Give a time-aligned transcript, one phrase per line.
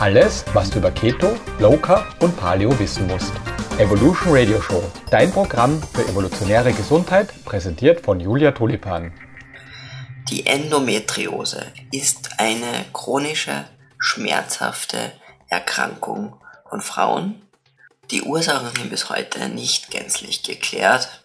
[0.00, 3.32] Alles, was du über Keto, Low Carb und Paleo wissen musst.
[3.78, 4.80] Evolution Radio Show,
[5.10, 9.12] dein Programm für evolutionäre Gesundheit, präsentiert von Julia Tulipan.
[10.30, 13.64] Die Endometriose ist eine chronische,
[13.98, 15.14] schmerzhafte
[15.48, 16.40] Erkrankung
[16.70, 17.42] von Frauen.
[18.12, 21.24] Die Ursachen sind bis heute nicht gänzlich geklärt.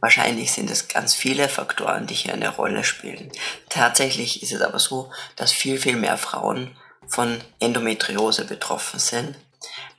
[0.00, 3.30] Wahrscheinlich sind es ganz viele Faktoren, die hier eine Rolle spielen.
[3.68, 6.76] Tatsächlich ist es aber so, dass viel, viel mehr Frauen
[7.12, 9.36] von Endometriose betroffen sind,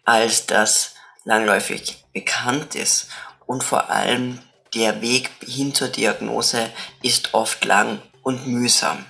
[0.04, 0.95] als das
[1.26, 3.08] langläufig bekannt ist.
[3.45, 4.40] Und vor allem
[4.73, 6.71] der Weg hin zur Diagnose
[7.04, 9.05] ist oft lang und mühsam.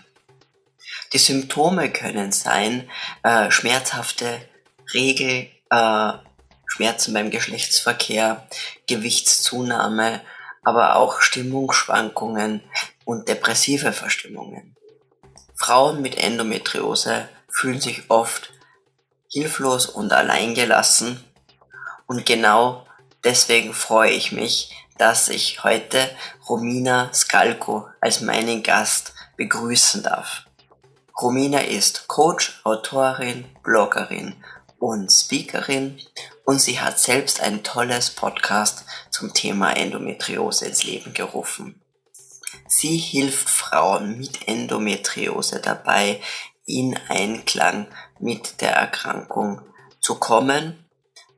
[1.13, 2.89] Die Symptome können sein
[3.23, 4.41] äh, schmerzhafte
[4.94, 6.11] Regel, äh,
[6.66, 8.47] Schmerzen beim Geschlechtsverkehr,
[8.85, 10.22] Gewichtszunahme,
[10.63, 12.63] aber auch Stimmungsschwankungen
[13.05, 14.75] und depressive Verstimmungen.
[15.55, 18.52] Frauen mit Endometriose fühlen sich oft
[19.30, 21.23] hilflos und alleingelassen
[22.08, 22.86] und genau
[23.23, 26.09] deswegen freue ich mich, dass ich heute
[26.47, 30.45] Romina Skalko als meinen Gast begrüßen darf.
[31.19, 34.35] Romina ist Coach, Autorin, Bloggerin
[34.80, 36.00] und Speakerin
[36.45, 41.81] und sie hat selbst ein tolles Podcast zum Thema Endometriose ins Leben gerufen.
[42.67, 46.22] Sie hilft Frauen mit Endometriose dabei,
[46.66, 47.88] in Einklang
[48.19, 49.61] mit der Erkrankung
[50.00, 50.86] zu kommen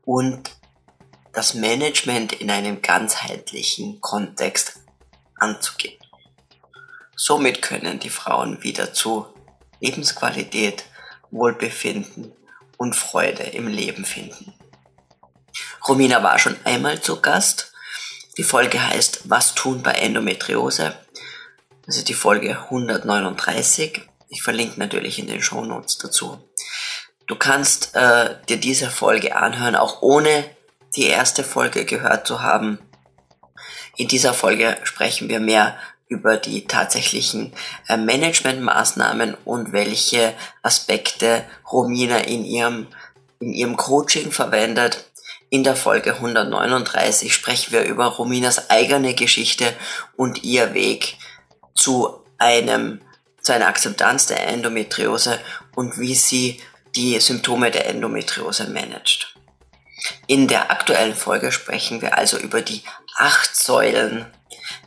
[0.03, 0.51] und
[1.33, 4.79] das Management in einem ganzheitlichen Kontext
[5.37, 5.99] anzugehen.
[7.15, 9.25] Somit können die Frauen wieder zu
[9.79, 10.85] Lebensqualität,
[11.31, 12.31] Wohlbefinden
[12.77, 14.53] und Freude im Leben finden.
[15.87, 17.73] Romina war schon einmal zu Gast.
[18.37, 20.97] Die Folge heißt Was tun bei Endometriose?
[21.85, 24.09] Das ist die Folge 139.
[24.35, 26.37] Ich verlinke natürlich in den Show Notes dazu.
[27.25, 30.43] Du kannst äh, dir diese Folge anhören, auch ohne
[30.97, 32.79] die erste Folge gehört zu haben.
[33.95, 35.77] In dieser Folge sprechen wir mehr
[36.09, 37.53] über die tatsächlichen
[37.87, 42.87] äh, Managementmaßnahmen und welche Aspekte Romina in ihrem,
[43.39, 45.09] in ihrem Coaching verwendet.
[45.49, 49.73] In der Folge 139 sprechen wir über Rominas eigene Geschichte
[50.17, 51.17] und ihr Weg
[51.73, 52.99] zu einem,
[53.45, 55.39] zu einer Akzeptanz der Endometriose
[55.75, 56.59] und wie sie
[56.95, 59.35] die Symptome der Endometriose managt.
[60.25, 62.81] In der aktuellen Folge sprechen wir also über die
[63.15, 64.25] acht Säulen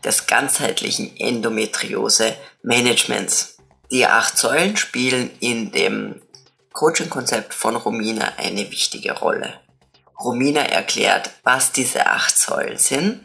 [0.02, 3.58] des ganzheitlichen Endometriose-Managements.
[3.92, 6.20] Die acht Säulen spielen in dem
[6.72, 9.60] Coaching-Konzept von Romina eine wichtige Rolle.
[10.18, 13.24] Romina erklärt, was diese acht Säulen sind,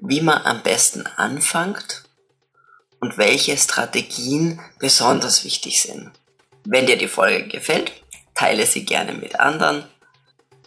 [0.00, 2.05] wie man am besten anfängt
[3.00, 6.10] und welche Strategien besonders wichtig sind.
[6.64, 7.92] Wenn dir die Folge gefällt,
[8.34, 9.84] teile sie gerne mit anderen.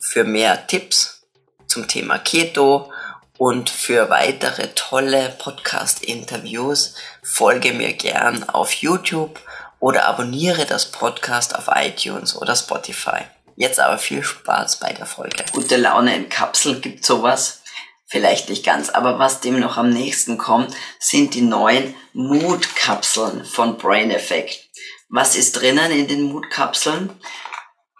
[0.01, 1.23] Für mehr Tipps
[1.67, 2.91] zum Thema Keto
[3.37, 9.39] und für weitere tolle Podcast-Interviews folge mir gern auf YouTube
[9.79, 13.21] oder abonniere das Podcast auf iTunes oder Spotify.
[13.55, 15.43] Jetzt aber viel Spaß bei der Folge.
[15.51, 17.58] Gute Laune in Kapseln gibt sowas.
[18.09, 23.77] Vielleicht nicht ganz, aber was dem noch am nächsten kommt, sind die neuen Mood-Kapseln von
[23.77, 24.67] Brain Effect.
[25.09, 27.11] Was ist drinnen in den Mood-Kapseln?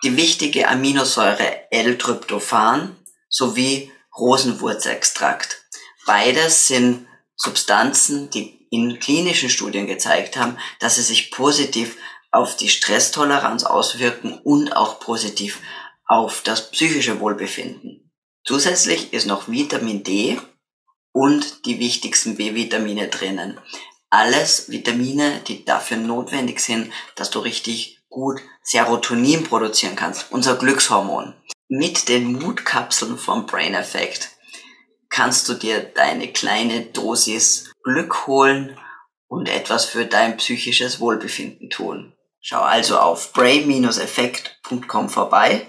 [0.04, 2.96] Die wichtige Aminosäure L-Tryptophan
[3.28, 5.64] sowie Rosenwurzextrakt.
[6.08, 11.98] Beides sind Substanzen, die in klinischen Studien gezeigt haben, dass sie sich positiv
[12.32, 15.60] auf die Stresstoleranz auswirken und auch positiv
[16.06, 18.09] auf das psychische Wohlbefinden.
[18.44, 20.40] Zusätzlich ist noch Vitamin D
[21.12, 23.60] und die wichtigsten B-Vitamine drinnen.
[24.10, 31.36] Alles Vitamine, die dafür notwendig sind, dass du richtig gut Serotonin produzieren kannst, unser Glückshormon.
[31.68, 34.32] Mit den Mutkapseln vom Brain Effect
[35.10, 38.78] kannst du dir deine kleine Dosis Glück holen
[39.28, 42.14] und etwas für dein psychisches Wohlbefinden tun.
[42.42, 45.68] Schau also auf brain-effekt.com vorbei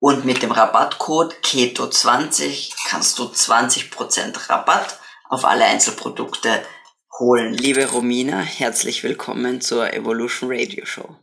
[0.00, 4.98] und mit dem Rabattcode KETO20 kannst du 20% Rabatt
[5.28, 6.64] auf alle Einzelprodukte
[7.18, 7.54] holen.
[7.54, 11.16] Liebe Romina, herzlich willkommen zur Evolution Radio Show.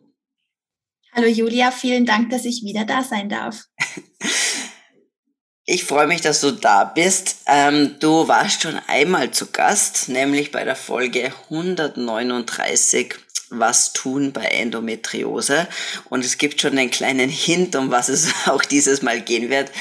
[1.11, 3.65] Hallo Julia, vielen Dank, dass ich wieder da sein darf.
[5.69, 7.39] Ich freue mich, dass du da bist.
[7.45, 13.15] Ähm, du warst schon einmal zu Gast, nämlich bei der Folge 139
[13.49, 15.67] was tun bei Endometriose.
[16.09, 19.71] Und es gibt schon einen kleinen Hint, um was es auch dieses Mal gehen wird.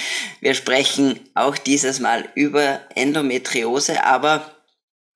[0.41, 4.55] Wir sprechen auch dieses Mal über Endometriose, aber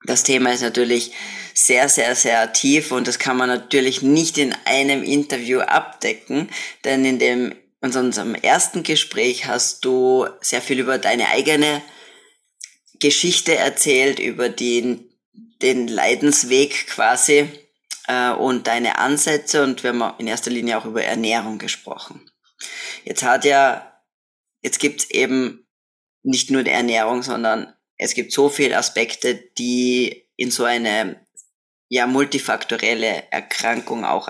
[0.07, 1.13] das Thema ist natürlich
[1.55, 6.49] sehr, sehr, sehr tief und das kann man natürlich nicht in einem Interview abdecken,
[6.85, 11.81] denn in dem in unserem ersten Gespräch hast du sehr viel über deine eigene
[12.99, 15.09] Geschichte erzählt, über den,
[15.63, 17.49] den Leidensweg quasi
[18.11, 22.29] äh, und deine Ansätze und wir haben in erster Linie auch über Ernährung gesprochen.
[23.05, 24.03] Jetzt hat ja,
[24.63, 25.67] jetzt gibt's eben
[26.23, 31.25] nicht nur die Ernährung, sondern es gibt so viele Aspekte, die in so eine
[31.89, 34.29] ja multifaktorelle Erkrankung auch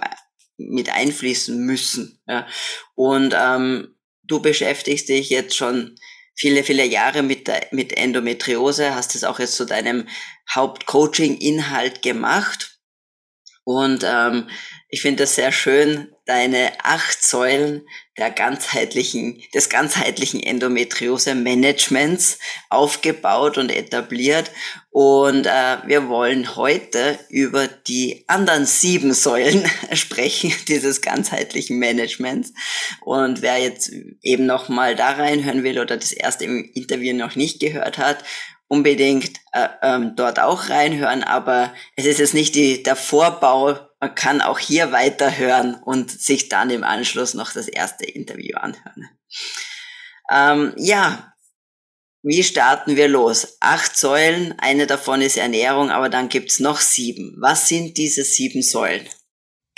[0.56, 2.20] mit einfließen müssen.
[2.26, 2.46] Ja.
[2.94, 5.96] Und ähm, du beschäftigst dich jetzt schon
[6.34, 10.08] viele, viele Jahre mit, der, mit Endometriose, hast es auch jetzt zu deinem
[10.54, 12.69] Hauptcoaching-Inhalt gemacht.
[13.64, 14.48] Und ähm,
[14.88, 17.82] ich finde es sehr schön, deine acht Säulen
[18.18, 24.50] der ganzheitlichen, des ganzheitlichen Endometriose-Managements aufgebaut und etabliert.
[24.90, 32.52] Und äh, wir wollen heute über die anderen sieben Säulen sprechen, dieses ganzheitlichen Managements.
[33.00, 33.92] Und wer jetzt
[34.22, 38.24] eben nochmal da reinhören will oder das erste Interview noch nicht gehört hat,
[38.70, 44.14] unbedingt äh, ähm, dort auch reinhören, aber es ist jetzt nicht die, der Vorbau, man
[44.14, 49.10] kann auch hier weiterhören und sich dann im Anschluss noch das erste Interview anhören.
[50.30, 51.34] Ähm, ja,
[52.22, 53.56] wie starten wir los?
[53.58, 57.34] Acht Säulen, eine davon ist Ernährung, aber dann gibt's noch sieben.
[57.40, 59.08] Was sind diese sieben Säulen?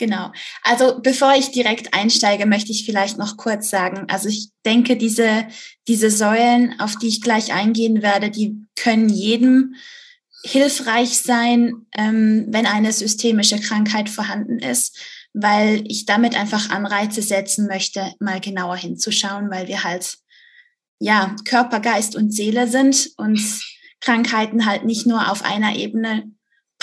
[0.03, 0.33] Genau.
[0.65, 5.47] Also bevor ich direkt einsteige, möchte ich vielleicht noch kurz sagen, also ich denke, diese,
[5.87, 9.77] diese Säulen, auf die ich gleich eingehen werde, die können jedem
[10.43, 14.99] hilfreich sein, ähm, wenn eine systemische Krankheit vorhanden ist,
[15.35, 20.17] weil ich damit einfach Anreize setzen möchte, mal genauer hinzuschauen, weil wir halt
[20.99, 23.41] ja Körper, Geist und Seele sind und
[24.01, 26.25] Krankheiten halt nicht nur auf einer Ebene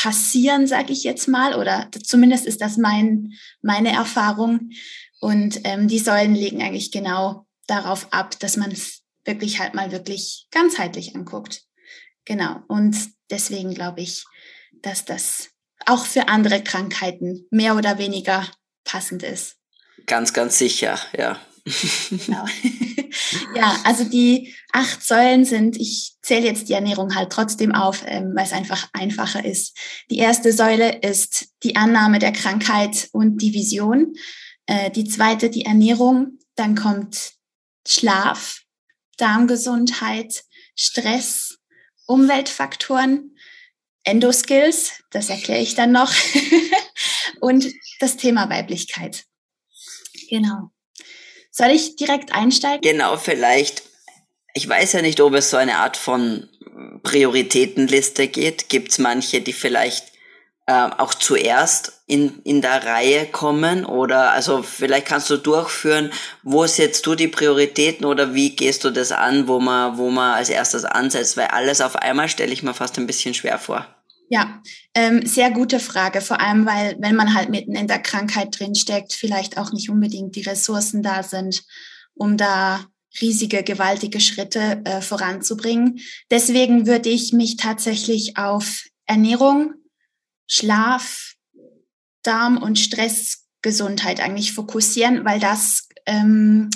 [0.01, 4.69] passieren, sage ich jetzt mal, oder zumindest ist das mein, meine Erfahrung.
[5.19, 9.91] Und ähm, die Säulen legen eigentlich genau darauf ab, dass man es wirklich halt mal
[9.91, 11.63] wirklich ganzheitlich anguckt.
[12.23, 12.61] Genau.
[12.69, 12.95] Und
[13.29, 14.23] deswegen glaube ich,
[14.81, 15.49] dass das
[15.85, 18.47] auch für andere Krankheiten mehr oder weniger
[18.85, 19.57] passend ist.
[20.05, 21.41] Ganz, ganz sicher, ja.
[22.09, 22.45] Genau.
[23.55, 28.33] ja, also die acht Säulen sind, ich zähle jetzt die Ernährung halt trotzdem auf, ähm,
[28.35, 29.77] weil es einfach einfacher ist.
[30.09, 34.13] Die erste Säule ist die Annahme der Krankheit und die Vision.
[34.65, 36.39] Äh, die zweite die Ernährung.
[36.55, 37.33] Dann kommt
[37.87, 38.61] Schlaf,
[39.17, 40.43] Darmgesundheit,
[40.75, 41.57] Stress,
[42.05, 43.35] Umweltfaktoren,
[44.03, 46.11] Endoskills, das erkläre ich dann noch,
[47.41, 47.67] und
[47.99, 49.25] das Thema Weiblichkeit.
[50.29, 50.71] Genau.
[51.59, 52.79] Soll ich direkt einsteigen?
[52.79, 53.83] Genau, vielleicht.
[54.53, 56.47] Ich weiß ja nicht, ob es so eine Art von
[57.03, 58.69] Prioritätenliste geht.
[58.69, 60.05] Gibt es manche, die vielleicht
[60.67, 63.83] äh, auch zuerst in, in der Reihe kommen?
[63.83, 66.13] Oder also vielleicht kannst du durchführen,
[66.43, 70.35] wo setzt du die Prioritäten oder wie gehst du das an, wo man, wo man
[70.35, 71.35] als erstes ansetzt?
[71.35, 73.85] Weil alles auf einmal stelle ich mir fast ein bisschen schwer vor.
[74.31, 74.61] Ja,
[74.93, 76.21] ähm, sehr gute Frage.
[76.21, 80.35] Vor allem, weil wenn man halt mitten in der Krankheit drinsteckt, vielleicht auch nicht unbedingt
[80.35, 81.63] die Ressourcen da sind,
[82.13, 82.85] um da
[83.19, 85.99] riesige, gewaltige Schritte äh, voranzubringen.
[86.29, 89.73] Deswegen würde ich mich tatsächlich auf Ernährung,
[90.45, 91.33] Schlaf,
[92.21, 96.69] Darm und Stressgesundheit eigentlich fokussieren, weil das ähm,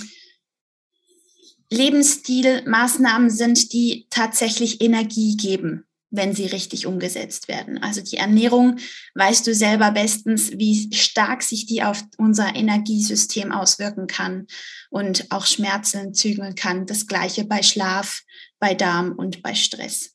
[1.69, 7.81] Lebensstilmaßnahmen sind, die tatsächlich Energie geben wenn sie richtig umgesetzt werden.
[7.81, 8.77] Also die Ernährung,
[9.15, 14.45] weißt du selber bestens, wie stark sich die auf unser Energiesystem auswirken kann
[14.91, 16.85] und auch Schmerzen zügeln kann.
[16.85, 18.21] Das gleiche bei Schlaf,
[18.59, 20.11] bei Darm und bei Stress.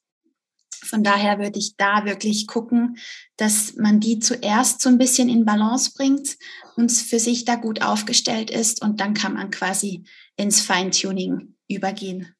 [0.85, 2.99] Von daher würde ich da wirklich gucken,
[3.37, 6.37] dass man die zuerst so ein bisschen in Balance bringt
[6.76, 10.05] und für sich da gut aufgestellt ist und dann kann man quasi
[10.37, 12.33] ins Feintuning übergehen.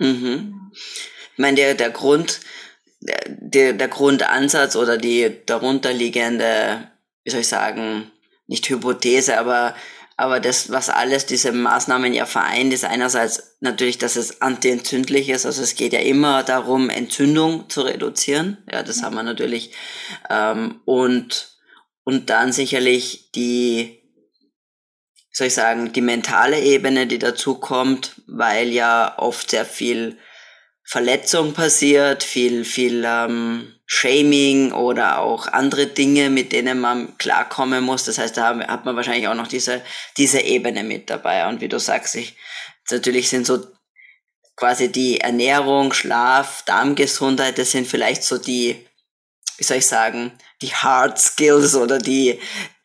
[0.00, 0.72] Mhm.
[0.72, 2.40] Ich meine, der, der Grund,
[3.26, 6.90] der, der Grundansatz oder die darunterliegende,
[7.24, 8.10] wie soll ich sagen,
[8.46, 9.74] nicht Hypothese, aber,
[10.16, 15.46] aber das, was alles diese Maßnahmen ja vereint, ist einerseits natürlich, dass es antientzündlich ist.
[15.46, 18.58] Also es geht ja immer darum, Entzündung zu reduzieren.
[18.70, 19.72] Ja, das haben wir natürlich.
[20.30, 21.56] Ähm, und,
[22.04, 24.00] und dann sicherlich die,
[25.32, 30.18] soll ich sagen, die mentale Ebene, die dazu kommt, weil ja oft sehr viel
[30.88, 38.04] Verletzung passiert, viel, viel ähm, Shaming oder auch andere Dinge, mit denen man klarkommen muss.
[38.04, 39.82] Das heißt, da hat man wahrscheinlich auch noch diese,
[40.16, 41.48] diese Ebene mit dabei.
[41.48, 42.36] Und wie du sagst, ich,
[42.88, 43.66] natürlich sind so
[44.54, 48.86] quasi die Ernährung, Schlaf, Darmgesundheit, das sind vielleicht so die,
[49.58, 52.40] wie soll ich sagen, die Hard Skills oder die,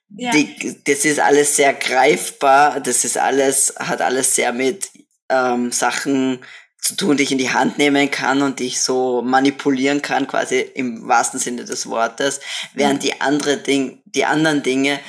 [0.10, 0.31] ja.
[0.31, 4.89] die das ist alles sehr greifbar, das ist alles, hat alles sehr mit
[5.29, 6.43] ähm, Sachen
[6.82, 10.28] zu tun, die ich in die Hand nehmen kann und die ich so manipulieren kann,
[10.28, 12.42] quasi im wahrsten Sinne des Wortes,
[12.74, 13.08] während mhm.
[13.08, 15.00] die andere Ding, die anderen Dinge,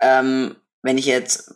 [0.00, 1.54] ähm, wenn ich jetzt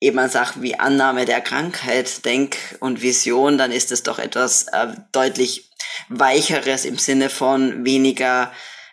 [0.00, 4.66] eben an Sachen wie Annahme der Krankheit denke und Vision, dann ist es doch etwas
[4.68, 5.70] äh, deutlich
[6.08, 8.52] weicheres im Sinne von weniger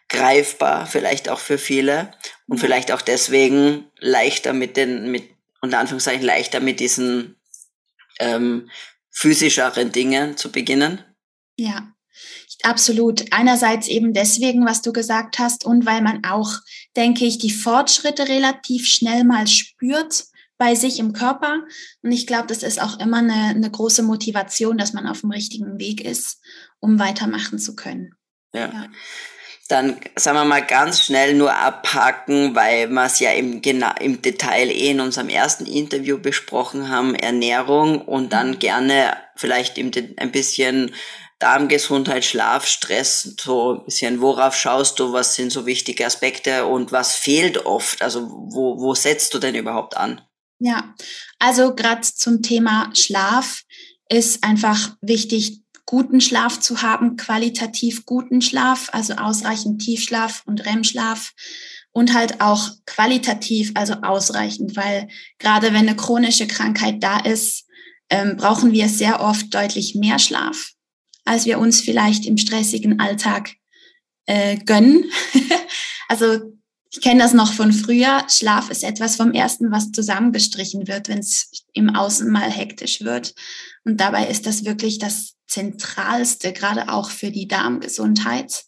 [0.09, 2.11] greifbar, vielleicht auch für viele
[2.47, 5.23] und vielleicht auch deswegen leichter mit den, mit
[5.61, 7.35] unter Anführungszeichen leichter mit diesen
[8.19, 8.69] ähm,
[9.17, 11.03] physischeren Dingen zu beginnen?
[11.57, 11.91] Ja,
[12.61, 13.33] absolut.
[13.33, 16.51] Einerseits eben deswegen, was du gesagt hast, und weil man auch,
[16.95, 20.25] denke ich, die Fortschritte relativ schnell mal spürt
[20.59, 21.63] bei sich im Körper.
[22.03, 25.31] Und ich glaube, das ist auch immer eine, eine große Motivation, dass man auf dem
[25.31, 26.39] richtigen Weg ist,
[26.79, 28.13] um weitermachen zu können.
[28.53, 28.71] ja.
[28.71, 28.87] ja
[29.67, 34.21] dann sagen wir mal ganz schnell nur abhaken, weil wir es ja im, genau, im
[34.21, 38.59] Detail eh in unserem ersten Interview besprochen haben, Ernährung und dann mhm.
[38.59, 40.93] gerne vielleicht im, ein bisschen
[41.39, 46.91] Darmgesundheit, Schlaf, Stress, so ein bisschen, worauf schaust du, was sind so wichtige Aspekte und
[46.91, 48.01] was fehlt oft?
[48.01, 50.21] Also wo, wo setzt du denn überhaupt an?
[50.59, 50.95] Ja,
[51.37, 53.61] also gerade zum Thema Schlaf
[54.09, 61.33] ist einfach wichtig, guten Schlaf zu haben, qualitativ guten Schlaf, also ausreichend Tiefschlaf und REM-Schlaf
[61.91, 65.07] und halt auch qualitativ, also ausreichend, weil
[65.39, 67.65] gerade wenn eine chronische Krankheit da ist,
[68.09, 70.73] ähm, brauchen wir sehr oft deutlich mehr Schlaf,
[71.25, 73.55] als wir uns vielleicht im stressigen Alltag
[74.25, 75.05] äh, gönnen.
[76.09, 76.53] also
[76.91, 78.25] ich kenne das noch von früher.
[78.29, 83.33] Schlaf ist etwas vom Ersten, was zusammengestrichen wird, wenn es im Außen mal hektisch wird.
[83.85, 88.65] Und dabei ist das wirklich das Zentralste, gerade auch für die Darmgesundheit,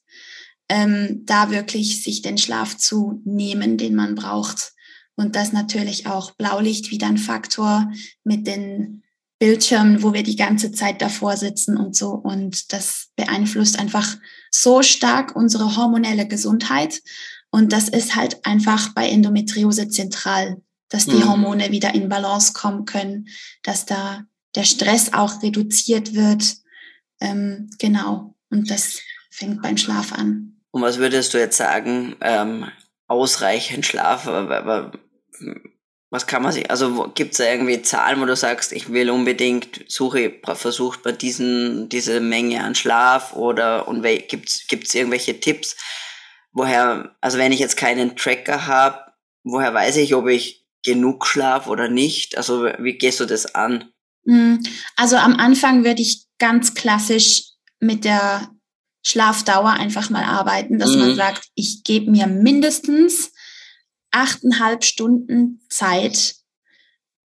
[0.70, 4.74] ähm, da wirklich sich den Schlaf zu nehmen, den man braucht.
[5.16, 7.92] Und das natürlich auch Blaulicht wieder ein Faktor
[8.24, 9.04] mit den
[9.40, 12.10] Bildschirmen, wo wir die ganze Zeit davor sitzen und so.
[12.10, 14.18] Und das beeinflusst einfach
[14.52, 17.02] so stark unsere hormonelle Gesundheit.
[17.50, 21.30] Und das ist halt einfach bei Endometriose zentral, dass die mhm.
[21.30, 23.28] Hormone wieder in Balance kommen können,
[23.64, 24.24] dass da
[24.56, 26.58] der Stress auch reduziert wird.
[27.20, 28.36] Ähm, genau.
[28.50, 29.00] Und das
[29.30, 30.62] fängt beim Schlaf an.
[30.72, 32.70] Und was würdest du jetzt sagen, ähm,
[33.08, 34.28] ausreichend Schlaf?
[36.12, 39.10] Was kann man sich, also gibt es da irgendwie Zahlen, wo du sagst, ich will
[39.10, 45.76] unbedingt, suche, versucht man diesen, diese Menge an Schlaf oder und gibt es irgendwelche Tipps,
[46.52, 49.00] woher, also wenn ich jetzt keinen Tracker habe,
[49.44, 52.38] woher weiß ich, ob ich genug schlaf oder nicht?
[52.38, 53.92] Also wie gehst du das an?
[54.26, 54.64] Hm,
[54.96, 57.44] also am Anfang würde ich ganz klassisch
[57.80, 58.50] mit der
[59.06, 61.00] Schlafdauer einfach mal arbeiten, dass mhm.
[61.00, 63.32] man sagt, ich gebe mir mindestens
[64.12, 66.36] achteinhalb Stunden Zeit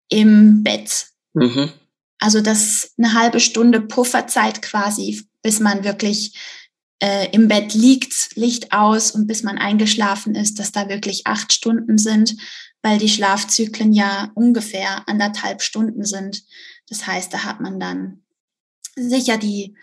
[0.10, 1.08] im Bett.
[1.34, 1.72] Mhm.
[2.20, 6.36] Also das eine halbe Stunde Pufferzeit quasi, bis man wirklich
[7.00, 11.54] äh, im Bett liegt, Licht aus und bis man eingeschlafen ist, dass da wirklich acht
[11.54, 12.36] Stunden sind,
[12.82, 16.44] weil die Schlafzyklen ja ungefähr anderthalb Stunden sind.
[16.90, 18.24] Das heißt, da hat man dann
[18.98, 19.76] sicher die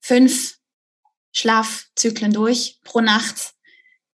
[0.00, 0.58] fünf
[1.32, 3.54] Schlafzyklen durch pro Nacht.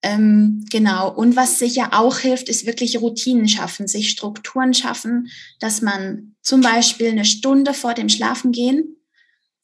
[0.02, 1.10] Ähm, genau.
[1.10, 6.60] Und was sicher auch hilft, ist wirklich Routinen schaffen, sich Strukturen schaffen, dass man zum
[6.60, 8.96] Beispiel eine Stunde vor dem Schlafengehen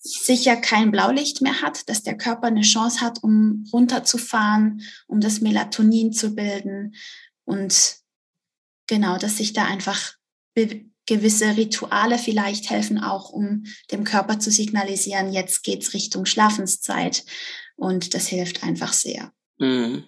[0.02, 5.42] sicher kein Blaulicht mehr hat, dass der Körper eine Chance hat, um runterzufahren, um das
[5.42, 6.94] Melatonin zu bilden
[7.44, 7.96] und
[8.86, 10.14] genau, dass sich da einfach
[11.10, 17.24] gewisse Rituale vielleicht helfen auch, um dem Körper zu signalisieren, jetzt geht's Richtung Schlafenszeit.
[17.74, 19.32] Und das hilft einfach sehr.
[19.58, 20.04] Mhm.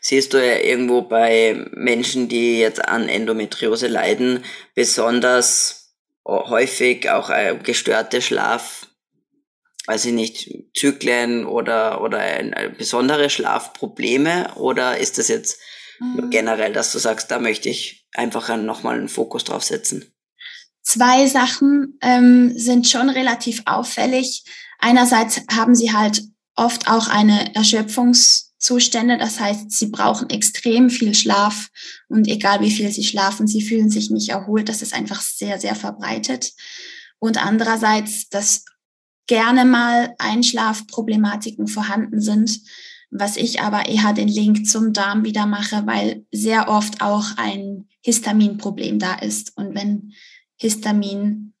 [0.00, 5.94] Siehst du ja irgendwo bei Menschen, die jetzt an Endometriose leiden, besonders
[6.26, 8.88] häufig auch äh, gestörte Schlaf,
[9.86, 12.20] weiß ich nicht, Zyklen oder, oder
[12.76, 14.56] besondere Schlafprobleme?
[14.56, 15.60] Oder ist das jetzt
[16.00, 16.30] mhm.
[16.30, 20.09] generell, dass du sagst, da möchte ich einfach nochmal einen Fokus drauf setzen?
[20.82, 24.44] Zwei Sachen ähm, sind schon relativ auffällig.
[24.78, 26.22] Einerseits haben sie halt
[26.56, 31.68] oft auch eine Erschöpfungszustände, das heißt, sie brauchen extrem viel Schlaf
[32.08, 34.68] und egal wie viel sie schlafen, sie fühlen sich nicht erholt.
[34.68, 36.52] Das ist einfach sehr, sehr verbreitet.
[37.18, 38.64] Und andererseits, dass
[39.26, 42.60] gerne mal Einschlafproblematiken vorhanden sind,
[43.10, 47.88] was ich aber eher den Link zum Darm wieder mache, weil sehr oft auch ein
[48.02, 49.56] Histaminproblem da ist.
[49.56, 50.12] Und wenn
[50.60, 51.54] Histamin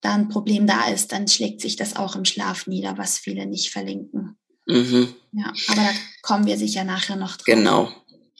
[0.00, 3.46] da ein Problem da ist, dann schlägt sich das auch im Schlaf nieder, was viele
[3.46, 4.38] nicht verlinken.
[4.66, 5.14] Mhm.
[5.32, 5.88] Ja, aber da
[6.22, 7.46] kommen wir sicher nachher noch drauf.
[7.46, 7.88] Genau.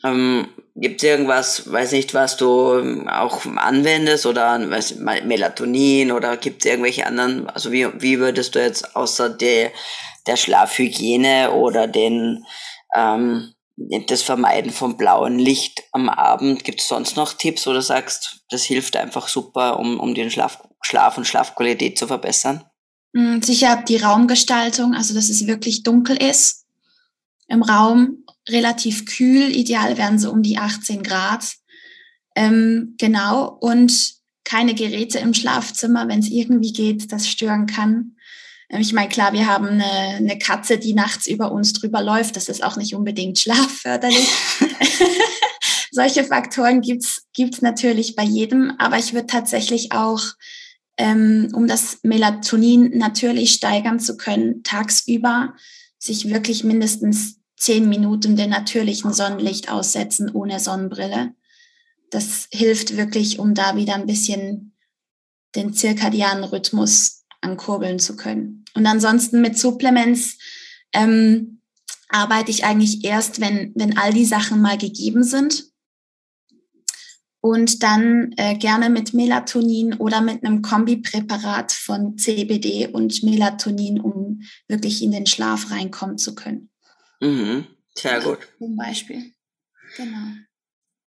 [0.04, 6.36] Ähm, Gibt es irgendwas, weiß nicht, was du ähm, auch anwendest oder was, Melatonin oder
[6.36, 9.72] gibt es irgendwelche anderen, also wie, wie würdest du jetzt außer der,
[10.28, 12.44] der Schlafhygiene oder den,
[12.94, 13.52] ähm,
[14.06, 18.40] das Vermeiden von blauem Licht am Abend, gibt es sonst noch Tipps, wo du sagst,
[18.50, 22.64] das hilft einfach super, um, um den Schlaf, Schlaf und Schlafqualität zu verbessern?
[23.14, 26.66] Hm, sicher die Raumgestaltung, also dass es wirklich dunkel ist
[27.48, 31.44] im Raum relativ kühl, ideal wären so um die 18 Grad.
[32.34, 38.16] Ähm, genau, und keine Geräte im Schlafzimmer, wenn es irgendwie geht, das stören kann.
[38.68, 42.36] Ähm, ich meine, klar, wir haben eine, eine Katze, die nachts über uns drüber läuft.
[42.36, 44.28] Das ist auch nicht unbedingt schlafförderlich.
[45.90, 50.22] Solche Faktoren gibt's gibt's natürlich bei jedem, aber ich würde tatsächlich auch,
[50.96, 55.54] ähm, um das Melatonin natürlich steigern zu können, tagsüber
[55.98, 61.34] sich wirklich mindestens zehn Minuten dem natürlichen Sonnenlicht aussetzen ohne Sonnenbrille.
[62.10, 64.76] Das hilft wirklich, um da wieder ein bisschen
[65.56, 68.64] den zirkadianen Rhythmus ankurbeln zu können.
[68.74, 70.38] Und ansonsten mit Supplements
[70.92, 71.60] ähm,
[72.08, 75.64] arbeite ich eigentlich erst, wenn, wenn all die Sachen mal gegeben sind.
[77.40, 84.42] Und dann äh, gerne mit Melatonin oder mit einem Kombipräparat von CBD und Melatonin, um
[84.66, 86.70] wirklich in den Schlaf reinkommen zu können.
[87.20, 87.66] Mhm.
[87.94, 88.38] Sehr gut.
[88.58, 89.32] Zum Beispiel.
[89.96, 90.34] Genau.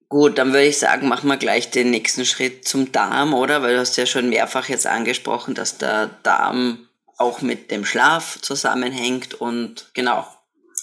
[0.08, 3.60] Gut, dann würde ich sagen, machen wir gleich den nächsten Schritt zum Darm, oder?
[3.62, 6.88] Weil du hast ja schon mehrfach jetzt angesprochen, dass der Darm
[7.18, 10.26] auch mit dem Schlaf zusammenhängt und genau.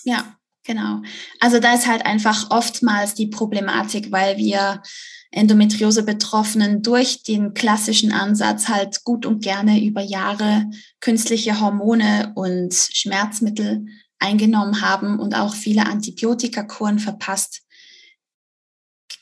[0.04, 1.02] Ja, genau.
[1.40, 4.84] Also da ist halt einfach oftmals die Problematik, weil wir
[5.32, 13.88] Endometriose-Betroffenen durch den klassischen Ansatz halt gut und gerne über Jahre künstliche Hormone und Schmerzmittel
[14.20, 17.65] eingenommen haben und auch viele Antibiotikakuren verpasst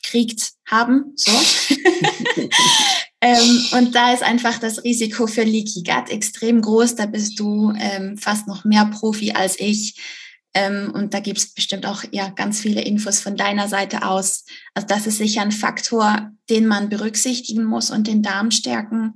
[0.04, 1.12] gekriegt haben.
[1.16, 1.32] So.
[3.20, 6.96] ähm, und da ist einfach das Risiko für Leaky Gut extrem groß.
[6.96, 9.96] Da bist du ähm, fast noch mehr Profi als ich.
[10.54, 14.44] Ähm, und da gibt es bestimmt auch ja, ganz viele Infos von deiner Seite aus.
[14.74, 19.14] Also das ist sicher ein Faktor, den man berücksichtigen muss und den Darm stärken.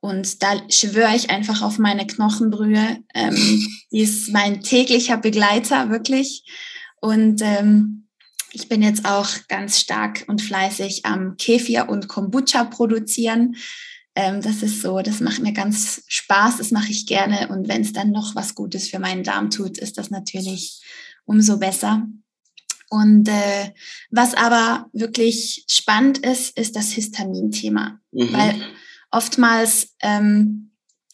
[0.00, 2.98] Und da schwöre ich einfach auf meine Knochenbrühe.
[3.14, 6.44] Ähm, die ist mein täglicher Begleiter, wirklich.
[7.00, 8.07] Und ähm,
[8.52, 13.56] ich bin jetzt auch ganz stark und fleißig am Kefir und Kombucha produzieren.
[14.14, 17.48] Ähm, das ist so, das macht mir ganz Spaß, das mache ich gerne.
[17.48, 20.82] Und wenn es dann noch was Gutes für meinen Darm tut, ist das natürlich
[21.24, 22.06] umso besser.
[22.90, 23.72] Und äh,
[24.10, 28.00] was aber wirklich spannend ist, ist das Histamin-Thema.
[28.12, 28.32] Mhm.
[28.32, 28.54] Weil
[29.10, 30.70] Oftmals ähm,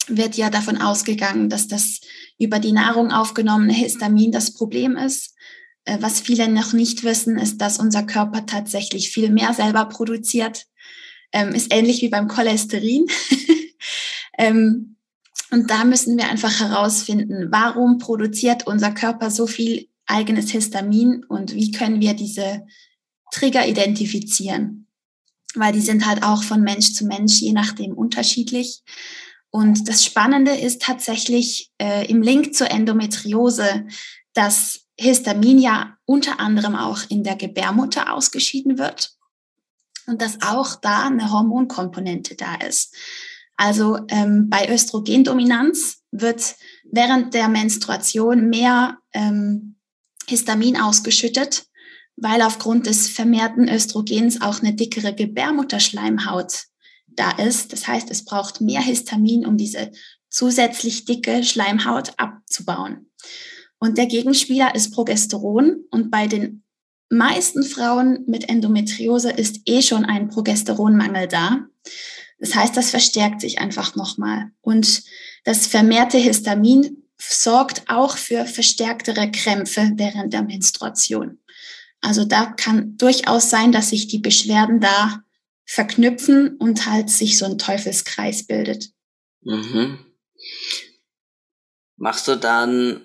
[0.07, 2.01] wird ja davon ausgegangen, dass das
[2.37, 5.33] über die Nahrung aufgenommene Histamin das Problem ist.
[5.85, 10.65] Äh, was viele noch nicht wissen, ist, dass unser Körper tatsächlich viel mehr selber produziert.
[11.31, 13.07] Ähm, ist ähnlich wie beim Cholesterin.
[14.37, 14.97] ähm,
[15.51, 21.55] und da müssen wir einfach herausfinden, warum produziert unser Körper so viel eigenes Histamin und
[21.55, 22.65] wie können wir diese
[23.31, 24.85] Trigger identifizieren
[25.55, 28.83] weil die sind halt auch von Mensch zu Mensch je nachdem unterschiedlich.
[29.49, 33.87] Und das Spannende ist tatsächlich äh, im Link zur Endometriose,
[34.33, 39.11] dass Histamin ja unter anderem auch in der Gebärmutter ausgeschieden wird
[40.07, 42.95] und dass auch da eine Hormonkomponente da ist.
[43.57, 49.75] Also ähm, bei Östrogendominanz wird während der Menstruation mehr ähm,
[50.27, 51.67] Histamin ausgeschüttet
[52.17, 56.65] weil aufgrund des vermehrten Östrogens auch eine dickere Gebärmutterschleimhaut
[57.07, 57.73] da ist.
[57.73, 59.91] Das heißt, es braucht mehr Histamin, um diese
[60.29, 63.11] zusätzlich dicke Schleimhaut abzubauen.
[63.79, 65.85] Und der Gegenspieler ist Progesteron.
[65.91, 66.63] Und bei den
[67.09, 71.67] meisten Frauen mit Endometriose ist eh schon ein Progesteronmangel da.
[72.39, 74.51] Das heißt, das verstärkt sich einfach nochmal.
[74.61, 75.03] Und
[75.43, 81.39] das vermehrte Histamin sorgt auch für verstärktere Krämpfe während der Menstruation.
[82.01, 85.23] Also da kann durchaus sein, dass sich die Beschwerden da
[85.65, 88.91] verknüpfen und halt sich so ein Teufelskreis bildet.
[89.41, 89.99] Mhm.
[91.97, 93.01] Machst du dann,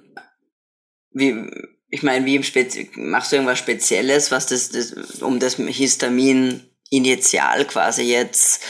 [1.12, 1.46] wie,
[1.88, 4.92] ich meine, wie im Spezi machst du irgendwas Spezielles, was das, das
[5.23, 8.62] um das Histamin initial quasi jetzt,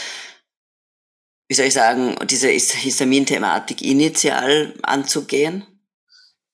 [1.47, 5.65] wie soll ich sagen, diese Histamin-Thematik initial anzugehen?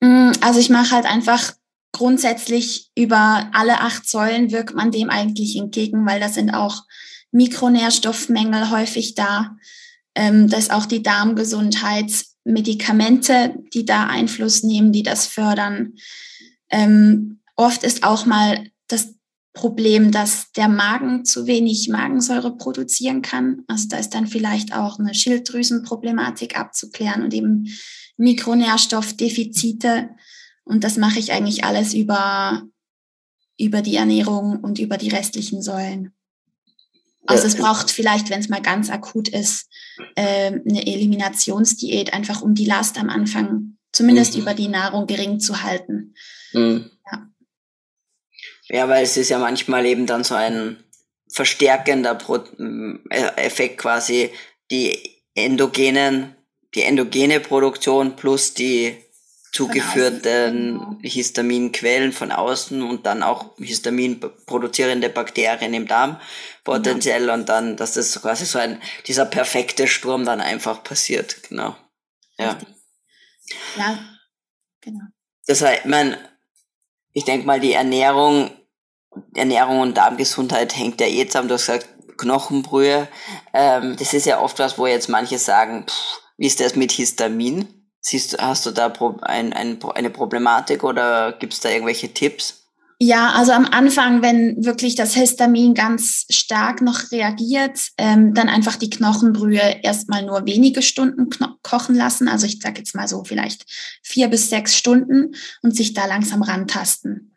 [0.01, 1.53] Mm, also ich mache halt einfach
[1.91, 6.83] grundsätzlich über alle acht Säulen wirkt man dem eigentlich entgegen, weil da sind auch
[7.31, 9.57] Mikronährstoffmängel häufig da.
[10.15, 12.11] Ähm, da ist auch die Darmgesundheit
[12.47, 15.93] Medikamente, die da Einfluss nehmen, die das fördern.
[16.69, 19.15] Ähm, oft ist auch mal das
[19.53, 23.63] Problem, dass der Magen zu wenig Magensäure produzieren kann.
[23.67, 27.67] Also da ist dann vielleicht auch eine Schilddrüsenproblematik abzuklären und eben
[28.17, 30.09] Mikronährstoffdefizite.
[30.63, 32.63] Und das mache ich eigentlich alles über,
[33.59, 36.13] über die Ernährung und über die restlichen Säulen.
[37.27, 39.69] Also es braucht vielleicht, wenn es mal ganz akut ist,
[40.15, 44.41] äh, eine Eliminationsdiät, einfach um die Last am Anfang zumindest mhm.
[44.41, 46.15] über die Nahrung gering zu halten.
[46.53, 46.89] Mhm.
[47.11, 47.27] Ja.
[48.69, 50.83] ja, weil es ist ja manchmal eben dann so ein
[51.29, 52.37] verstärkender Pro
[53.09, 54.31] äh, Effekt quasi,
[54.71, 54.97] die
[55.35, 56.35] endogenen,
[56.75, 58.97] die endogene Produktion plus die
[59.51, 60.97] zugeführten genau.
[61.01, 66.19] Histaminquellen von außen und dann auch Histamin produzierende Bakterien im Darm
[66.67, 67.33] potenziell ja.
[67.33, 71.77] und dann, dass das quasi so ein, dieser perfekte Sturm dann einfach passiert, genau.
[72.37, 72.57] Ja.
[73.77, 73.97] Ja,
[74.81, 75.05] genau.
[75.45, 76.17] Das heißt, ich meine,
[77.13, 78.51] ich denke mal, die Ernährung,
[79.33, 81.47] Ernährung und Darmgesundheit hängt ja eh zusammen.
[81.47, 83.07] Du hast gesagt, Knochenbrühe.
[83.53, 86.91] Ähm, das ist ja oft was, wo jetzt manche sagen, pff, wie ist das mit
[86.91, 87.89] Histamin?
[88.01, 92.66] Siehst, hast du da ein, ein, eine Problematik oder gibt es da irgendwelche Tipps?
[92.99, 98.75] Ja, also am Anfang, wenn wirklich das Histamin ganz stark noch reagiert, ähm, dann einfach
[98.75, 101.29] die Knochenbrühe erstmal nur wenige Stunden
[101.61, 102.27] kochen lassen.
[102.27, 103.65] Also ich sage jetzt mal so vielleicht
[104.01, 107.35] vier bis sechs Stunden und sich da langsam rantasten.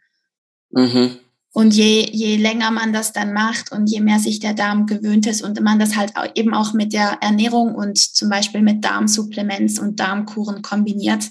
[0.70, 1.18] Mhm.
[1.52, 5.26] Und je, je länger man das dann macht und je mehr sich der Darm gewöhnt
[5.26, 9.78] ist und man das halt eben auch mit der Ernährung und zum Beispiel mit Darmsupplements
[9.78, 11.24] und Darmkuren kombiniert,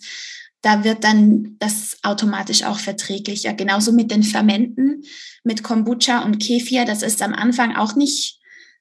[0.61, 3.53] da wird dann das automatisch auch verträglicher.
[3.53, 5.03] Genauso mit den Fermenten,
[5.43, 6.85] mit Kombucha und Kefir.
[6.85, 8.39] Das ist am Anfang auch nicht,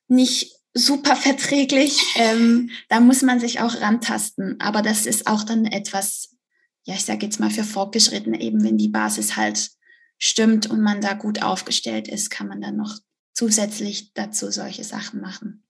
[0.09, 2.01] nicht super verträglich.
[2.17, 4.57] Ähm, da muss man sich auch rantasten.
[4.61, 6.37] Aber das ist auch dann etwas,
[6.85, 9.71] ja, ich sage jetzt mal für Fortgeschrittene, eben wenn die Basis halt
[10.19, 12.97] stimmt und man da gut aufgestellt ist, kann man dann noch
[13.35, 15.65] zusätzlich dazu solche Sachen machen.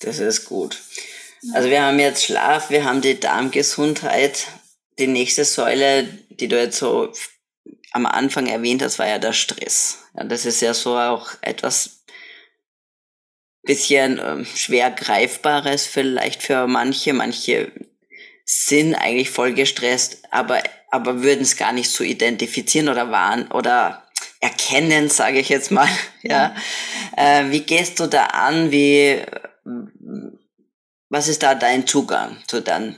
[0.00, 0.78] Das ist gut.
[1.54, 4.46] Also wir haben jetzt Schlaf, wir haben die Darmgesundheit.
[4.98, 7.12] Die nächste Säule, die du jetzt so
[7.92, 9.98] am Anfang erwähnt hast, war ja der Stress.
[10.14, 12.02] Ja, das ist ja so auch etwas
[13.62, 17.12] bisschen ähm, schwer greifbares vielleicht für manche.
[17.12, 17.72] Manche
[18.44, 24.02] sind eigentlich voll gestresst, aber aber würden es gar nicht so identifizieren oder waren oder
[24.40, 25.88] erkennen, sage ich jetzt mal.
[26.24, 26.54] Ja.
[27.16, 28.70] Äh, wie gehst du da an?
[28.70, 29.20] Wie
[31.08, 32.96] was ist da dein Zugang zu dann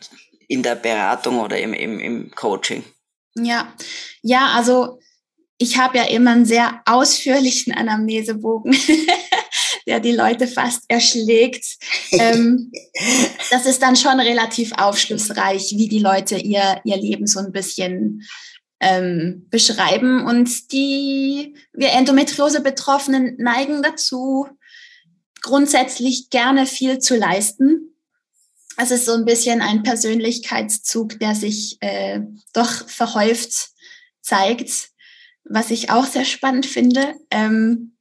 [0.48, 2.84] in der Beratung oder im, im, im Coaching?
[3.36, 3.72] Ja,
[4.22, 5.00] ja, also
[5.58, 8.76] ich habe ja immer einen sehr ausführlichen Anamnesebogen.
[9.86, 11.76] der die Leute fast erschlägt.
[12.12, 12.72] Ähm,
[13.50, 18.22] das ist dann schon relativ aufschlussreich, wie die Leute ihr, ihr Leben so ein bisschen
[18.80, 20.24] ähm, beschreiben.
[20.24, 24.48] Und die, wir Endometriose-Betroffenen neigen dazu,
[25.42, 27.93] grundsätzlich gerne viel zu leisten.
[28.76, 32.20] Es ist so ein bisschen ein Persönlichkeitszug, der sich äh,
[32.52, 33.70] doch verhäuft
[34.20, 34.88] zeigt,
[35.44, 37.14] was ich auch sehr spannend finde.
[37.30, 37.96] Ähm,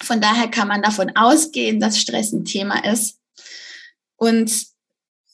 [0.00, 3.18] von daher kann man davon ausgehen, dass Stress ein Thema ist.
[4.16, 4.66] Und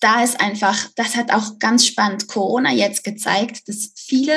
[0.00, 4.34] da ist einfach, das hat auch ganz spannend Corona jetzt gezeigt, dass viele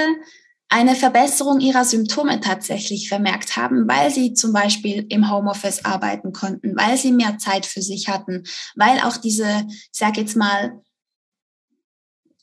[0.71, 6.77] eine Verbesserung ihrer Symptome tatsächlich vermerkt haben, weil sie zum Beispiel im Homeoffice arbeiten konnten,
[6.77, 10.81] weil sie mehr Zeit für sich hatten, weil auch diese, ich sage jetzt mal,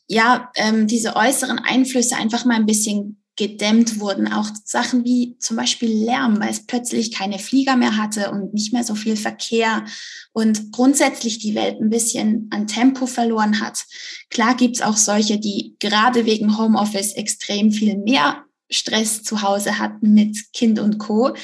[0.08, 4.30] ja, ähm, diese äußeren Einflüsse einfach mal ein bisschen gedämmt wurden.
[4.30, 8.72] Auch Sachen wie zum Beispiel Lärm, weil es plötzlich keine Flieger mehr hatte und nicht
[8.72, 9.86] mehr so viel Verkehr
[10.32, 13.86] und grundsätzlich die Welt ein bisschen an Tempo verloren hat.
[14.28, 20.12] Klar gibt's auch solche, die gerade wegen Homeoffice extrem viel mehr Stress zu Hause hatten
[20.12, 21.34] mit Kind und Co.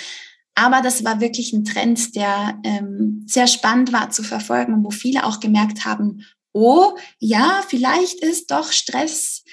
[0.57, 4.91] Aber das war wirklich ein Trend, der ähm, sehr spannend war zu verfolgen und wo
[4.91, 9.45] viele auch gemerkt haben, oh ja, vielleicht ist doch Stress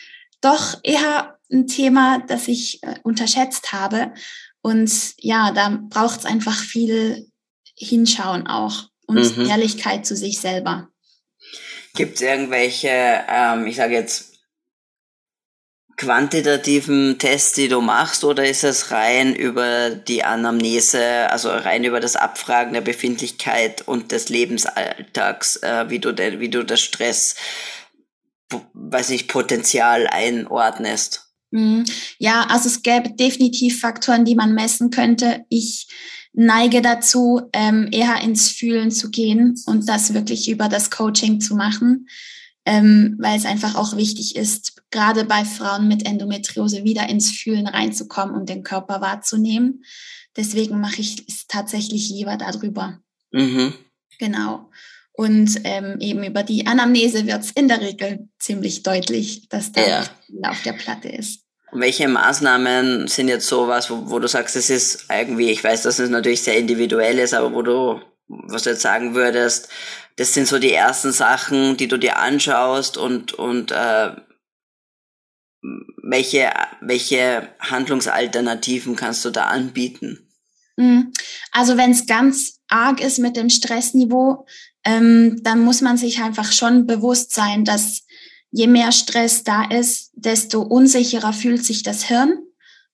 [0.42, 4.14] doch eher ein Thema, das ich äh, unterschätzt habe.
[4.62, 7.28] Und ja, da braucht es einfach viel
[7.76, 9.46] Hinschauen auch und mhm.
[9.46, 10.90] Ehrlichkeit zu sich selber.
[11.96, 14.32] Gibt es irgendwelche, ähm, ich sage jetzt,
[15.98, 22.00] quantitativen Tests, die du machst, oder ist es rein über die Anamnese, also rein über
[22.00, 27.36] das Abfragen der Befindlichkeit und des Lebensalltags, äh, wie du de, wie du das Stress,
[28.74, 31.31] weiß nicht, Potenzial einordnest?
[31.52, 31.86] Mhm.
[32.18, 35.46] Ja, also es gäbe definitiv Faktoren, die man messen könnte.
[35.50, 35.88] Ich
[36.34, 41.56] neige dazu, ähm, eher ins Fühlen zu gehen und das wirklich über das Coaching zu
[41.56, 42.08] machen.
[42.66, 47.68] ähm, weil es einfach auch wichtig ist, gerade bei Frauen mit Endometriose wieder ins Fühlen
[47.68, 49.84] reinzukommen und den Körper wahrzunehmen.
[50.38, 53.00] Deswegen mache ich es tatsächlich lieber darüber.
[53.32, 53.74] Mhm.
[54.20, 54.70] Genau.
[55.14, 59.82] Und ähm, eben über die Anamnese wird es in der Regel ziemlich deutlich, dass da
[59.86, 60.04] ja.
[60.44, 61.41] auf der Platte ist.
[61.74, 66.00] Welche Maßnahmen sind jetzt sowas, wo, wo du sagst, es ist irgendwie, ich weiß, dass
[66.00, 69.70] es natürlich sehr individuell ist, aber wo du, was du jetzt sagen würdest,
[70.18, 74.12] das sind so die ersten Sachen, die du dir anschaust und, und äh,
[76.04, 80.32] welche, welche Handlungsalternativen kannst du da anbieten?
[80.78, 81.14] Mhm.
[81.52, 84.46] Also wenn es ganz arg ist mit dem Stressniveau,
[84.84, 88.04] ähm, dann muss man sich einfach schon bewusst sein, dass
[88.52, 92.38] je mehr Stress da ist, desto unsicherer fühlt sich das Hirn.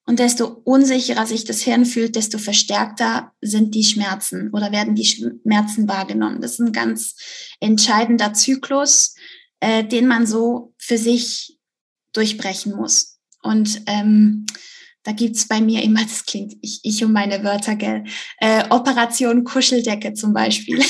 [0.06, 5.06] Und desto unsicherer sich das Hirn fühlt, desto verstärkter sind die Schmerzen oder werden die
[5.06, 6.40] Schmerzen wahrgenommen.
[6.40, 7.16] Das ist ein ganz
[7.60, 9.16] entscheidender Zyklus,
[9.60, 11.60] äh, den man so für sich
[12.14, 13.20] durchbrechen muss.
[13.44, 14.46] Und ähm,
[15.04, 18.06] da gibt's bei mir immer, das klingt ich, ich um meine Wörter, gell,
[18.40, 20.82] äh, Operation Kuscheldecke zum Beispiel.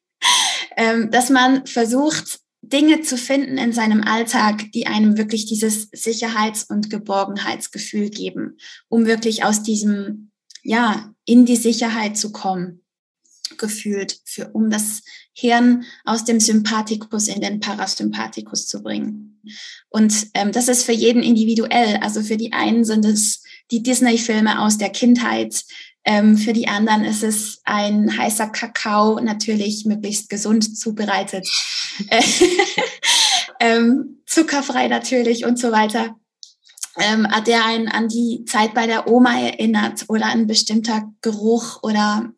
[0.78, 6.64] ähm, dass man versucht, Dinge zu finden in seinem Alltag, die einem wirklich dieses Sicherheits-
[6.64, 10.30] und Geborgenheitsgefühl geben, um wirklich aus diesem,
[10.62, 12.84] ja, in die Sicherheit zu kommen,
[13.56, 15.02] gefühlt, für, um das
[15.32, 19.40] Hirn aus dem Sympathikus in den Parasympathikus zu bringen.
[19.88, 21.96] Und ähm, das ist für jeden individuell.
[22.02, 25.64] Also für die einen sind es die Disney-Filme aus der Kindheit,
[26.38, 31.46] für die anderen ist es ein heißer Kakao, natürlich möglichst gesund zubereitet,
[33.60, 36.16] ähm, zuckerfrei natürlich und so weiter,
[36.98, 42.32] ähm, der einen an die Zeit bei der Oma erinnert oder ein bestimmter Geruch oder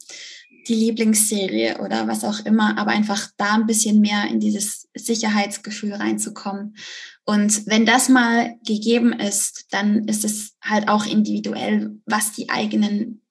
[0.67, 5.95] die Lieblingsserie oder was auch immer, aber einfach da ein bisschen mehr in dieses Sicherheitsgefühl
[5.95, 6.77] reinzukommen.
[7.25, 13.23] Und wenn das mal gegeben ist, dann ist es halt auch individuell, was die eigenen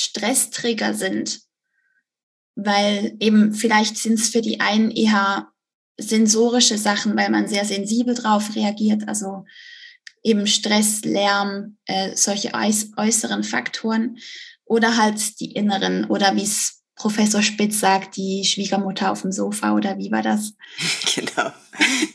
[0.00, 1.40] Stresstrigger sind.
[2.56, 5.48] Weil eben vielleicht sind es für die einen eher
[5.98, 9.44] sensorische Sachen, weil man sehr sensibel drauf reagiert, also
[10.22, 14.18] eben Stress, Lärm, äh, solche äußeren Faktoren
[14.64, 19.74] oder halt die inneren oder wie es Professor Spitz sagt, die Schwiegermutter auf dem Sofa
[19.74, 20.54] oder wie war das?
[21.14, 21.50] Genau,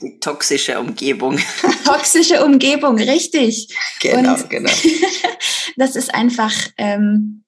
[0.02, 1.39] die toxische Umgebung.
[1.86, 3.67] Toxische Umgebung, richtig.
[4.00, 4.71] Genau, Und genau.
[5.76, 7.43] das ist einfach ähm,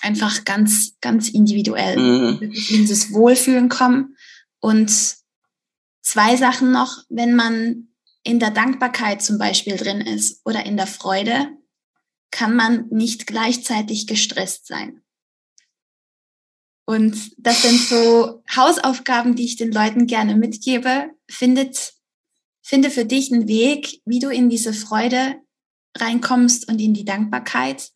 [0.00, 2.42] einfach ganz, ganz individuell mhm.
[2.42, 4.16] in dieses Wohlfühlen kommen.
[4.60, 5.16] Und
[6.02, 7.88] zwei Sachen noch, wenn man
[8.22, 11.48] in der Dankbarkeit zum Beispiel drin ist oder in der Freude,
[12.30, 15.02] kann man nicht gleichzeitig gestresst sein.
[16.84, 21.10] Und das sind so Hausaufgaben, die ich den Leuten gerne mitgebe.
[21.28, 21.92] Findet,
[22.62, 25.36] finde für dich einen Weg, wie du in diese Freude
[25.96, 27.90] reinkommst und in die Dankbarkeit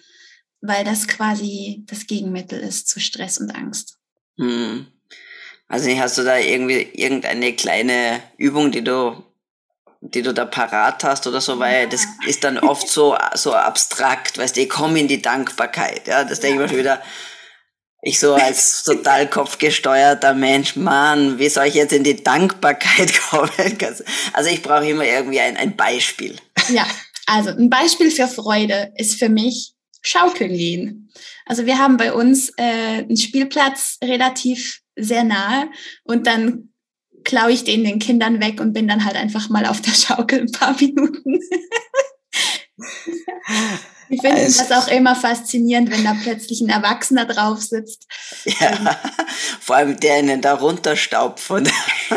[0.62, 3.98] weil das quasi das Gegenmittel ist zu Stress und Angst.
[4.38, 4.86] Hm.
[5.68, 9.22] Also hast du da irgendwie irgendeine kleine Übung, die du,
[10.00, 11.86] die du da parat hast oder so, weil ja.
[11.86, 16.24] das ist dann oft so, so abstrakt, weißt du, ich komme in die Dankbarkeit, ja,
[16.24, 17.02] das denke ich mir schon wieder,
[18.04, 23.50] ich so als total kopfgesteuerter Mensch, Mann, wie soll ich jetzt in die Dankbarkeit kommen?
[24.32, 26.36] Also ich brauche immer irgendwie ein, ein Beispiel.
[26.68, 26.86] Ja,
[27.26, 31.10] also ein Beispiel für Freude ist für mich schaukeln gehen.
[31.46, 35.70] Also wir haben bei uns äh, einen Spielplatz relativ sehr nahe
[36.04, 36.72] und dann
[37.24, 40.40] klaue ich den den Kindern weg und bin dann halt einfach mal auf der Schaukel
[40.40, 41.40] ein paar Minuten.
[44.12, 48.06] Ich finde also, das auch immer faszinierend, wenn da plötzlich ein Erwachsener drauf sitzt.
[48.44, 48.88] Ja, ähm.
[49.60, 51.66] vor allem der ihnen da runterstaubt von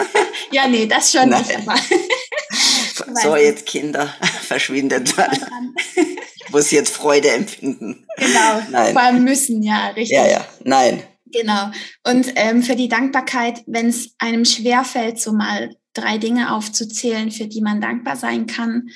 [0.51, 1.43] Ja, nee, das schon Nein.
[1.43, 1.57] nicht.
[1.57, 1.75] Aber
[3.21, 5.29] so, jetzt Kinder, verschwindet mal
[6.55, 8.05] muss jetzt Freude empfinden.
[8.17, 8.93] Genau, nein.
[8.93, 10.17] vor allem müssen, ja, richtig.
[10.17, 11.03] Ja, ja, nein.
[11.25, 11.69] Genau.
[12.05, 17.47] Und ähm, für die Dankbarkeit, wenn es einem schwerfällt, so mal drei Dinge aufzuzählen, für
[17.47, 18.87] die man dankbar sein kann,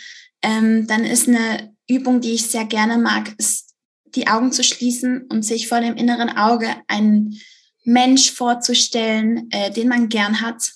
[0.41, 3.73] ähm, dann ist eine Übung, die ich sehr gerne mag, ist
[4.15, 7.39] die Augen zu schließen und sich vor dem inneren Auge einen
[7.84, 10.73] Mensch vorzustellen, äh, den man gern hat,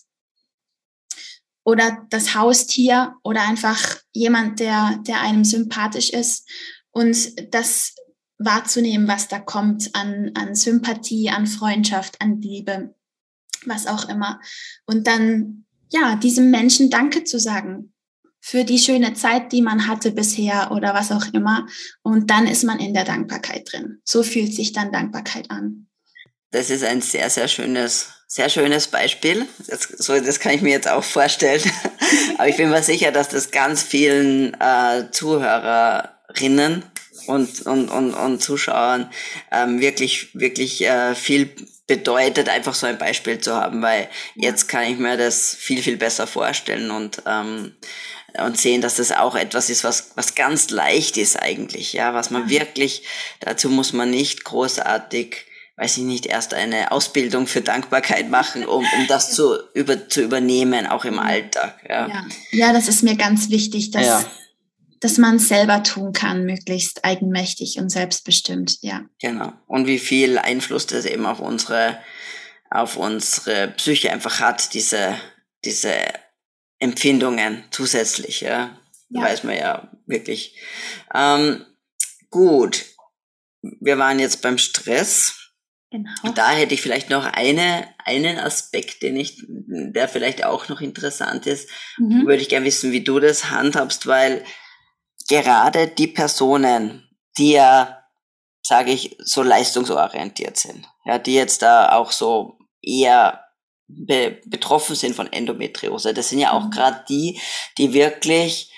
[1.65, 6.47] oder das Haustier oder einfach jemand, der, der einem sympathisch ist
[6.91, 7.95] und das
[8.38, 12.95] wahrzunehmen, was da kommt an, an Sympathie, an Freundschaft, an Liebe,
[13.65, 14.41] was auch immer.
[14.86, 17.92] Und dann, ja, diesem Menschen Danke zu sagen
[18.45, 21.65] für die schöne Zeit, die man hatte bisher oder was auch immer.
[22.01, 24.01] Und dann ist man in der Dankbarkeit drin.
[24.03, 25.88] So fühlt sich dann Dankbarkeit an.
[26.51, 29.45] Das ist ein sehr, sehr schönes sehr schönes Beispiel.
[29.67, 31.62] Das, so, das kann ich mir jetzt auch vorstellen.
[32.38, 36.84] Aber ich bin mir sicher, dass das ganz vielen äh, Zuhörerinnen
[37.27, 39.12] und, und, und, und Zuschauern
[39.51, 41.56] ähm, wirklich, wirklich äh, viel
[41.87, 45.97] bedeutet, einfach so ein Beispiel zu haben, weil jetzt kann ich mir das viel, viel
[45.97, 47.75] besser vorstellen und, ähm,
[48.39, 52.29] und sehen, dass das auch etwas ist, was, was ganz leicht ist eigentlich, ja, was
[52.29, 53.03] man wirklich,
[53.41, 58.85] dazu muss man nicht großartig weiß ich nicht, erst eine Ausbildung für Dankbarkeit machen, um,
[58.85, 61.77] um das zu, über, zu übernehmen, auch im Alltag.
[61.89, 62.25] Ja, ja.
[62.51, 64.25] ja das ist mir ganz wichtig, dass, ja.
[65.03, 69.03] Dass man es selber tun kann, möglichst eigenmächtig und selbstbestimmt, ja.
[69.19, 69.51] Genau.
[69.67, 71.99] Und wie viel Einfluss das eben auf unsere,
[72.69, 75.15] auf unsere Psyche einfach hat, diese,
[75.65, 75.93] diese
[76.79, 78.79] Empfindungen zusätzlich, ja.
[79.09, 79.21] ja.
[79.21, 80.55] Weiß man ja wirklich.
[81.13, 81.65] Ähm,
[82.29, 82.85] gut.
[83.61, 85.51] Wir waren jetzt beim Stress.
[85.91, 86.33] Genau.
[86.33, 91.45] Da hätte ich vielleicht noch eine, einen Aspekt, den ich, der vielleicht auch noch interessant
[91.45, 91.69] ist.
[91.97, 92.25] Mhm.
[92.25, 94.45] Würde ich gerne wissen, wie du das handhabst, weil
[95.27, 98.03] gerade die Personen, die ja,
[98.62, 103.43] sage ich, so leistungsorientiert sind, ja, die jetzt da auch so eher
[103.88, 106.71] be betroffen sind von Endometriose, das sind ja auch mhm.
[106.71, 107.39] gerade die,
[107.77, 108.71] die wirklich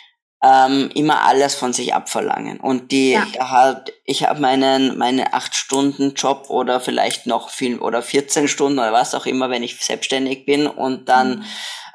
[0.44, 2.60] ähm, immer alles von sich abverlangen.
[2.60, 3.26] Und die ja.
[3.40, 8.80] halt, ich habe meinen meine acht Stunden Job oder vielleicht noch viel oder 14 Stunden
[8.80, 11.46] oder was auch immer, wenn ich selbstständig bin und dann mhm.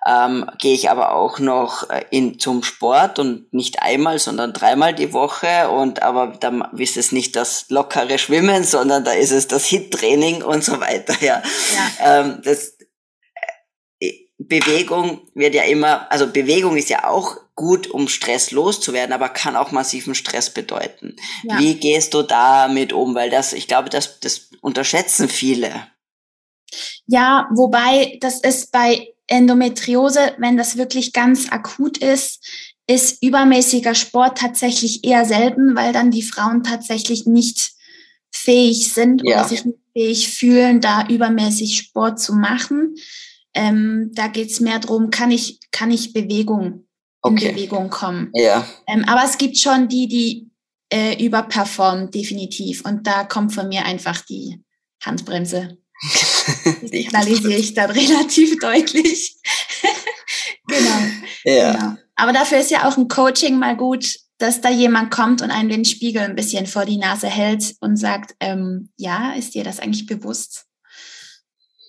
[0.06, 4.94] Ähm, gehe ich aber auch noch äh, in zum Sport und nicht einmal, sondern dreimal
[4.94, 9.46] die Woche und aber dann ist es nicht das lockere Schwimmen, sondern da ist es
[9.46, 11.14] das Hit-Training und so weiter.
[11.20, 11.42] Ja,
[11.74, 12.20] ja.
[12.20, 12.78] Ähm, das
[14.38, 19.54] Bewegung wird ja immer, also Bewegung ist ja auch gut, um Stress loszuwerden, aber kann
[19.54, 21.16] auch massiven Stress bedeuten.
[21.42, 21.58] Ja.
[21.58, 23.14] Wie gehst du damit um?
[23.14, 25.86] Weil das, ich glaube, das, das unterschätzen viele.
[27.06, 32.44] Ja, wobei das ist bei Endometriose, wenn das wirklich ganz akut ist,
[32.86, 37.72] ist übermäßiger Sport tatsächlich eher selten, weil dann die Frauen tatsächlich nicht
[38.32, 39.36] fähig sind ja.
[39.36, 42.96] oder sich nicht fähig fühlen, da übermäßig Sport zu machen.
[43.54, 46.86] Ähm, da geht's mehr drum, kann ich, kann ich Bewegung
[47.22, 47.48] okay.
[47.48, 48.30] in Bewegung kommen.
[48.34, 48.66] Ja.
[48.88, 50.50] Ähm, aber es gibt schon die, die
[50.92, 52.84] äh, überperformen, definitiv.
[52.84, 54.62] Und da kommt von mir einfach die
[55.04, 55.78] Handbremse.
[56.82, 59.36] Signalisiere ich dann relativ deutlich.
[60.66, 60.98] genau.
[61.44, 61.72] Ja.
[61.72, 61.96] genau.
[62.16, 65.68] Aber dafür ist ja auch ein Coaching mal gut, dass da jemand kommt und einen
[65.68, 69.80] den Spiegel ein bisschen vor die Nase hält und sagt, ähm, ja, ist dir das
[69.80, 70.66] eigentlich bewusst?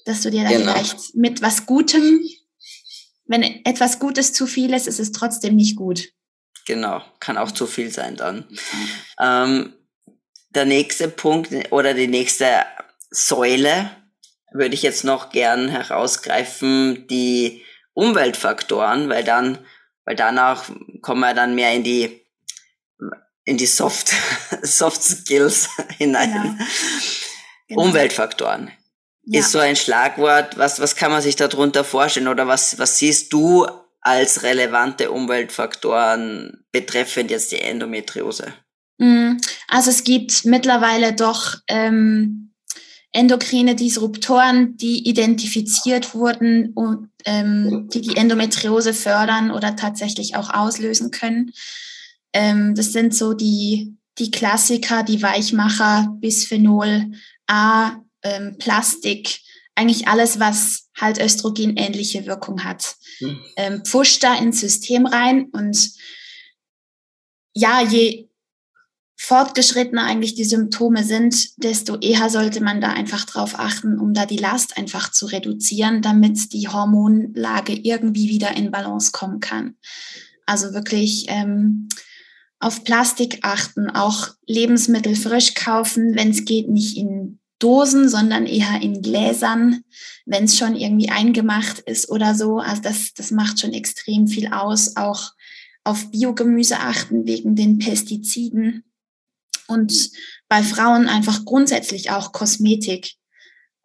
[0.05, 0.73] dass du dir da genau.
[0.73, 2.21] vielleicht mit was Gutem,
[3.25, 6.09] wenn etwas Gutes zu viel ist, ist es trotzdem nicht gut.
[6.65, 8.45] Genau, kann auch zu viel sein dann.
[9.19, 9.73] Ähm,
[10.49, 12.65] der nächste Punkt oder die nächste
[13.09, 13.89] Säule
[14.51, 19.59] würde ich jetzt noch gern herausgreifen, die Umweltfaktoren, weil dann,
[20.05, 20.69] weil danach
[21.01, 22.25] kommen wir dann mehr in die,
[23.43, 24.13] in die Soft,
[24.61, 26.31] Soft Skills hinein.
[26.31, 26.69] Genau.
[27.67, 27.81] Genau.
[27.83, 28.71] Umweltfaktoren
[29.25, 29.39] ja.
[29.39, 30.57] ist so ein Schlagwort.
[30.57, 33.65] Was, was kann man sich darunter vorstellen oder was, was siehst du
[34.01, 38.53] als relevante Umweltfaktoren betreffend jetzt die Endometriose?
[38.97, 39.37] Mm,
[39.67, 42.50] also es gibt mittlerweile doch ähm,
[43.13, 51.11] endokrine Disruptoren, die identifiziert wurden und ähm, die die Endometriose fördern oder tatsächlich auch auslösen
[51.11, 51.51] können.
[52.33, 57.11] Ähm, das sind so die, die Klassiker, die Weichmacher, Bisphenol
[57.47, 59.41] A, ähm, Plastik,
[59.75, 63.39] eigentlich alles, was halt Östrogen-ähnliche Wirkung hat, mhm.
[63.57, 65.91] ähm, pfuscht da ins System rein und
[67.53, 68.29] ja, je
[69.23, 74.25] fortgeschrittener eigentlich die Symptome sind, desto eher sollte man da einfach drauf achten, um da
[74.25, 79.75] die Last einfach zu reduzieren, damit die Hormonlage irgendwie wieder in Balance kommen kann.
[80.47, 81.87] Also wirklich ähm,
[82.59, 88.81] auf Plastik achten, auch Lebensmittel frisch kaufen, wenn es geht, nicht in Dosen, sondern eher
[88.81, 89.83] in Gläsern,
[90.25, 92.57] wenn es schon irgendwie eingemacht ist oder so.
[92.57, 94.97] Also das, das macht schon extrem viel aus.
[94.97, 95.33] Auch
[95.83, 98.83] auf Biogemüse achten wegen den Pestiziden.
[99.71, 100.11] Und
[100.47, 103.13] bei Frauen einfach grundsätzlich auch Kosmetik.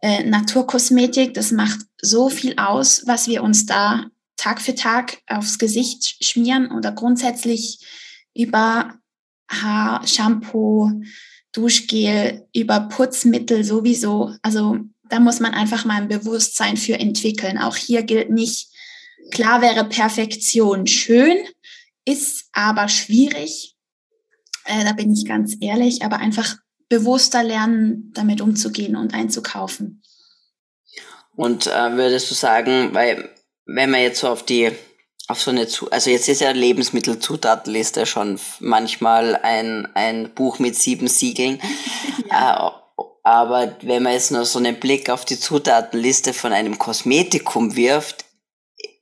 [0.03, 4.07] Äh, Naturkosmetik, das macht so viel aus, was wir uns da
[4.37, 7.79] Tag für Tag aufs Gesicht schmieren oder grundsätzlich
[8.35, 8.95] über
[9.49, 11.03] Haar, Shampoo,
[11.53, 14.35] Duschgel, über Putzmittel sowieso.
[14.43, 14.79] Also
[15.09, 17.59] da muss man einfach mal ein Bewusstsein für entwickeln.
[17.59, 18.69] Auch hier gilt nicht,
[19.31, 21.37] klar wäre Perfektion schön,
[22.05, 23.76] ist aber schwierig.
[24.67, 26.57] Äh, da bin ich ganz ehrlich, aber einfach
[26.89, 30.03] bewusster lernen, damit umzugehen und einzukaufen.
[31.35, 33.31] Und äh, würdest du sagen, weil
[33.67, 34.73] wenn man jetzt so auf die
[35.29, 41.09] auf so eine, also jetzt ist ja Lebensmittelzutatenliste schon manchmal ein, ein Buch mit sieben
[41.09, 41.61] Siegeln.
[42.29, 42.69] Ja.
[42.69, 47.75] Äh, aber wenn man jetzt nur so einen Blick auf die Zutatenliste von einem Kosmetikum
[47.75, 48.25] wirft,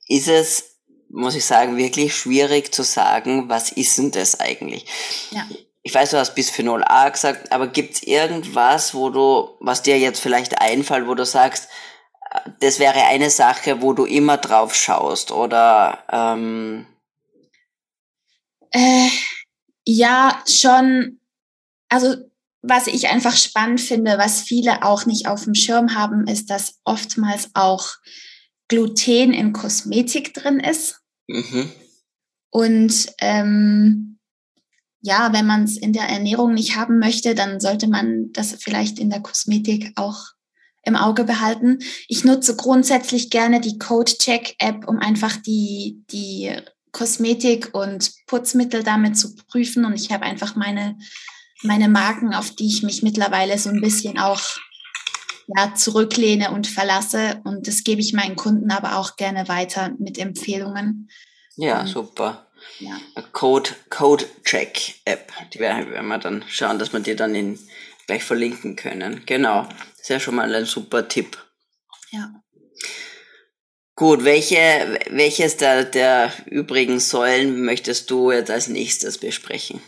[0.07, 0.74] ist es,
[1.09, 4.85] muss ich sagen, wirklich schwierig zu sagen, was ist denn das eigentlich?
[5.31, 5.47] Ja.
[5.83, 10.19] Ich weiß, du hast Bisphenol A gesagt, aber gibt's irgendwas, wo du, was dir jetzt
[10.19, 11.67] vielleicht einfällt, wo du sagst,
[12.59, 16.03] das wäre eine Sache, wo du immer drauf schaust, oder?
[16.11, 16.87] Ähm
[18.71, 19.09] äh,
[19.85, 21.19] ja, schon.
[21.87, 22.15] Also
[22.67, 26.79] was ich einfach spannend finde, was viele auch nicht auf dem Schirm haben, ist, dass
[26.83, 27.89] oftmals auch
[28.67, 30.99] Gluten in Kosmetik drin ist.
[31.27, 31.71] Mhm.
[32.49, 34.19] Und ähm,
[35.01, 38.97] ja, wenn man es in der Ernährung nicht haben möchte, dann sollte man das vielleicht
[38.97, 40.35] in der Kosmetik auch
[40.83, 41.79] im Auge behalten.
[42.07, 46.51] Ich nutze grundsätzlich gerne die Code-Check-App, um einfach die, die
[46.91, 49.85] Kosmetik und Putzmittel damit zu prüfen.
[49.85, 50.97] Und ich habe einfach meine,
[51.61, 54.41] meine Marken, auf die ich mich mittlerweile so ein bisschen auch
[55.47, 57.41] ja, zurücklehne und verlasse.
[57.43, 61.09] Und das gebe ich meinen Kunden aber auch gerne weiter mit Empfehlungen.
[61.55, 62.47] Ja, und, super.
[62.79, 62.99] Ja.
[63.31, 65.31] Code, Code Check App.
[65.53, 67.59] Die werden wir dann schauen, dass wir die dann in,
[68.07, 69.21] gleich verlinken können.
[69.25, 69.67] Genau.
[69.99, 71.37] Ist ja schon mal ein super Tipp.
[72.11, 72.31] Ja.
[73.95, 79.79] Gut, welche, welches der, der übrigen Säulen möchtest du jetzt als nächstes besprechen?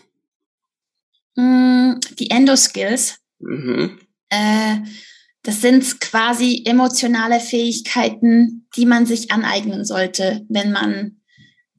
[1.35, 3.19] Mm, die Endoskills.
[3.39, 3.99] Mhm.
[4.29, 4.77] Äh,
[5.47, 11.21] das sind quasi emotionale Fähigkeiten, die man sich aneignen sollte, wenn man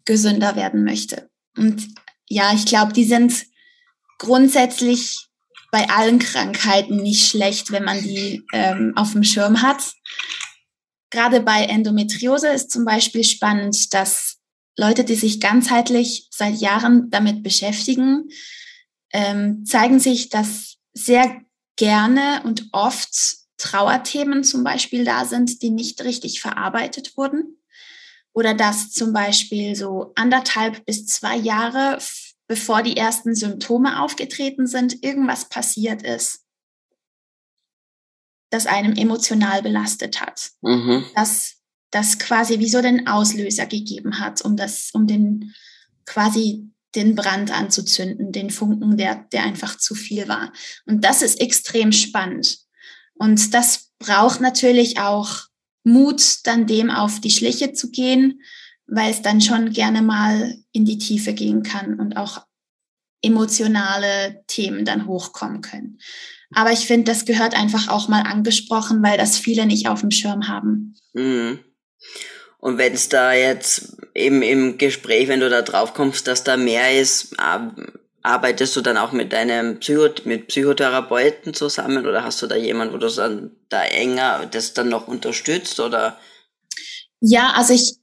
[0.06, 1.28] gesünder werden möchte.
[1.54, 1.86] Und
[2.30, 3.44] ja, ich glaube, die sind
[4.16, 5.26] grundsätzlich
[5.70, 9.92] bei allen Krankheiten nicht schlecht, wenn man die ähm, auf dem Schirm hat.
[11.10, 14.38] Gerade bei Endometriose ist zum Beispiel spannend, dass
[14.78, 18.30] Leute, die sich ganzheitlich seit Jahren damit beschäftigen,
[19.12, 21.42] ähm, zeigen sich, dass sehr
[21.76, 27.58] gerne und oft Trauerthemen zum Beispiel da sind, die nicht richtig verarbeitet wurden.
[28.32, 31.98] Oder dass zum Beispiel so anderthalb bis zwei Jahre
[32.48, 36.44] bevor die ersten Symptome aufgetreten sind, irgendwas passiert ist,
[38.50, 40.50] das einem emotional belastet hat.
[40.62, 41.04] Mhm.
[41.14, 41.58] Das,
[41.90, 45.54] das quasi wie so den Auslöser gegeben hat, um das, um den
[46.06, 50.50] quasi den Brand anzuzünden, den Funken, der, der einfach zu viel war.
[50.86, 52.60] Und das ist extrem spannend.
[53.18, 55.42] Und das braucht natürlich auch
[55.84, 58.40] Mut, dann dem auf die Schliche zu gehen
[58.88, 62.44] weil es dann schon gerne mal in die Tiefe gehen kann und auch
[63.22, 65.98] emotionale Themen dann hochkommen können.
[66.54, 70.10] Aber ich finde, das gehört einfach auch mal angesprochen, weil das viele nicht auf dem
[70.10, 70.96] Schirm haben.
[71.12, 71.58] Mhm.
[72.58, 76.56] Und wenn es da jetzt eben im Gespräch, wenn du da drauf kommst, dass da
[76.56, 77.38] mehr ist,
[78.22, 82.94] arbeitest du dann auch mit deinem Psycho mit Psychotherapeuten zusammen oder hast du da jemanden,
[82.94, 86.18] wo du dann da enger das dann noch unterstützt oder?
[87.20, 87.96] Ja, also ich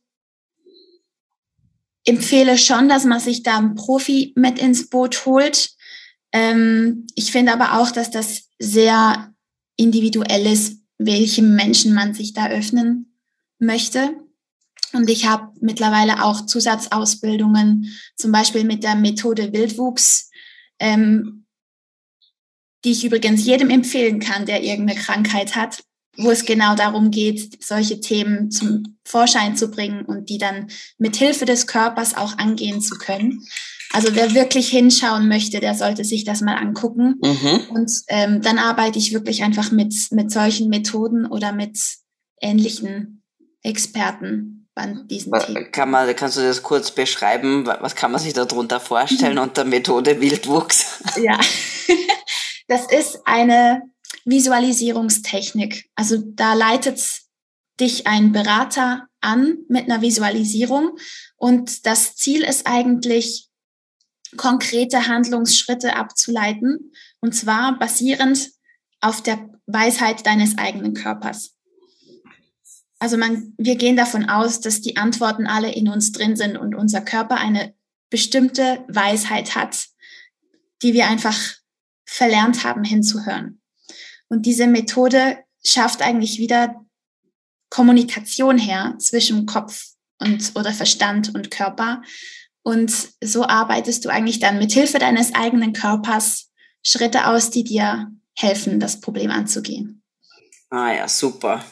[2.05, 5.71] empfehle schon, dass man sich da einen Profi mit ins Boot holt.
[6.31, 9.33] Ähm, ich finde aber auch, dass das sehr
[9.77, 13.19] individuell ist, welchem Menschen man sich da öffnen
[13.59, 14.15] möchte.
[14.95, 20.29] Und ich habe mittlerweile auch Zusatzausbildungen, zum Beispiel mit der Methode Wildwuchs,
[20.79, 21.45] ähm,
[22.83, 25.83] die ich übrigens jedem empfehlen kann, der irgendeine Krankheit hat,
[26.17, 30.67] wo es genau darum geht, solche Themen zum Vorschein zu bringen und die dann
[30.97, 33.45] mit Hilfe des Körpers auch angehen zu können.
[33.91, 37.15] Also wer wirklich hinschauen möchte, der sollte sich das mal angucken.
[37.21, 37.59] Mhm.
[37.69, 41.79] Und ähm, dann arbeite ich wirklich einfach mit, mit solchen Methoden oder mit
[42.41, 43.23] ähnlichen
[43.61, 45.71] Experten an diesen Themen.
[45.71, 47.65] Kann man, kannst du das kurz beschreiben?
[47.65, 51.03] Was kann man sich darunter vorstellen unter Methode Wildwuchs?
[51.21, 51.39] Ja,
[52.67, 53.83] das ist eine
[54.25, 55.89] Visualisierungstechnik.
[55.95, 57.01] Also da leitet
[57.79, 60.97] dich ein Berater an mit einer Visualisierung
[61.35, 63.49] und das Ziel ist eigentlich,
[64.37, 68.51] konkrete Handlungsschritte abzuleiten und zwar basierend
[68.99, 71.54] auf der Weisheit deines eigenen Körpers.
[73.05, 76.73] Also man, wir gehen davon aus, dass die Antworten alle in uns drin sind und
[76.73, 77.75] unser Körper eine
[78.09, 79.89] bestimmte Weisheit hat,
[80.81, 81.37] die wir einfach
[82.03, 83.61] verlernt haben hinzuhören.
[84.27, 86.83] Und diese Methode schafft eigentlich wieder
[87.69, 89.85] Kommunikation her zwischen Kopf
[90.17, 92.01] und oder Verstand und Körper.
[92.63, 92.91] Und
[93.23, 96.51] so arbeitest du eigentlich dann mit Hilfe deines eigenen Körpers
[96.81, 100.01] Schritte aus, die dir helfen, das Problem anzugehen.
[100.69, 101.63] Ah ja, super.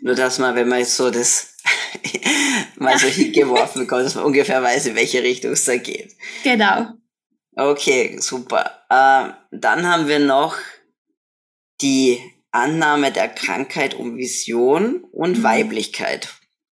[0.00, 1.54] Nur dass man, wenn man jetzt so das
[2.76, 6.14] mal so hingeworfen bekommt, dass man ungefähr weiß, in welche Richtung es da geht.
[6.44, 6.92] Genau.
[7.54, 8.84] Okay, super.
[8.88, 10.56] Äh, dann haben wir noch
[11.80, 12.18] die
[12.50, 15.42] Annahme der Krankheit um Vision und mhm.
[15.42, 16.28] Weiblichkeit.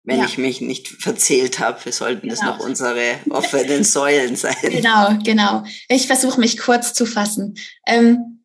[0.03, 0.26] Wenn ja.
[0.26, 2.34] ich mich nicht verzählt habe, wir sollten genau.
[2.34, 4.55] das noch unsere offenen Säulen sein.
[4.61, 5.63] Genau, genau.
[5.89, 7.57] Ich versuche mich kurz zu fassen.
[7.88, 8.43] Ähm,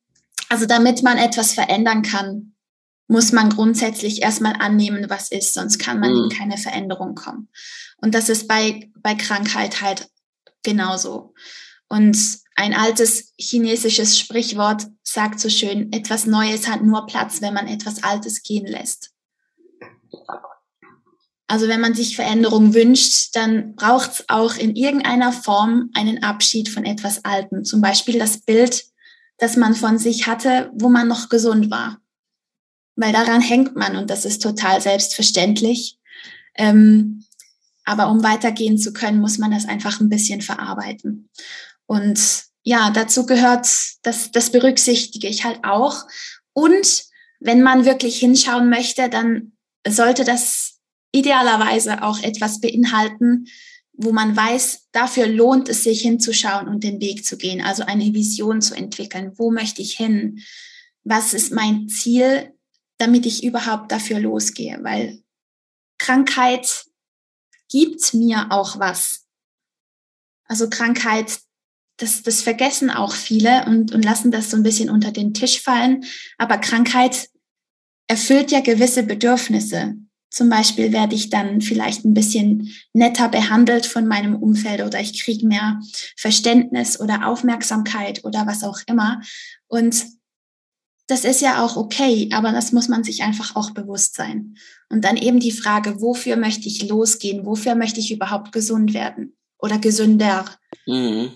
[0.48, 2.49] also damit man etwas verändern kann,
[3.10, 6.24] muss man grundsätzlich erstmal annehmen, was ist, sonst kann man mhm.
[6.24, 7.48] in keine Veränderung kommen.
[7.96, 10.08] Und das ist bei, bei Krankheit halt
[10.62, 11.34] genauso.
[11.88, 12.16] Und
[12.54, 18.04] ein altes chinesisches Sprichwort sagt so schön, etwas Neues hat nur Platz, wenn man etwas
[18.04, 19.10] Altes gehen lässt.
[21.48, 26.68] Also wenn man sich Veränderung wünscht, dann braucht es auch in irgendeiner Form einen Abschied
[26.68, 27.64] von etwas Altem.
[27.64, 28.84] Zum Beispiel das Bild,
[29.38, 32.00] das man von sich hatte, wo man noch gesund war.
[33.00, 35.98] Weil daran hängt man und das ist total selbstverständlich.
[36.54, 37.24] Ähm,
[37.84, 41.30] aber um weitergehen zu können, muss man das einfach ein bisschen verarbeiten.
[41.86, 42.20] Und
[42.62, 43.66] ja, dazu gehört,
[44.02, 46.04] das, das berücksichtige ich halt auch.
[46.52, 47.04] Und
[47.40, 49.52] wenn man wirklich hinschauen möchte, dann
[49.88, 50.78] sollte das
[51.10, 53.46] idealerweise auch etwas beinhalten,
[53.94, 58.12] wo man weiß, dafür lohnt es sich hinzuschauen und den Weg zu gehen, also eine
[58.12, 59.32] Vision zu entwickeln.
[59.36, 60.40] Wo möchte ich hin?
[61.02, 62.52] Was ist mein Ziel,
[63.00, 64.78] damit ich überhaupt dafür losgehe?
[64.82, 65.22] Weil
[65.98, 66.86] Krankheit
[67.68, 69.26] gibt mir auch was.
[70.44, 71.40] Also Krankheit
[72.00, 75.60] das, das vergessen auch viele und, und lassen das so ein bisschen unter den Tisch
[75.60, 76.04] fallen.
[76.38, 77.28] Aber Krankheit
[78.08, 79.94] erfüllt ja gewisse Bedürfnisse.
[80.30, 85.22] Zum Beispiel werde ich dann vielleicht ein bisschen netter behandelt von meinem Umfeld oder ich
[85.22, 85.80] kriege mehr
[86.16, 89.20] Verständnis oder Aufmerksamkeit oder was auch immer.
[89.66, 90.06] Und
[91.10, 94.56] das ist ja auch okay, aber das muss man sich einfach auch bewusst sein.
[94.88, 97.46] Und dann eben die Frage, wofür möchte ich losgehen?
[97.46, 100.44] Wofür möchte ich überhaupt gesund werden oder gesünder?
[100.86, 101.32] Mhm.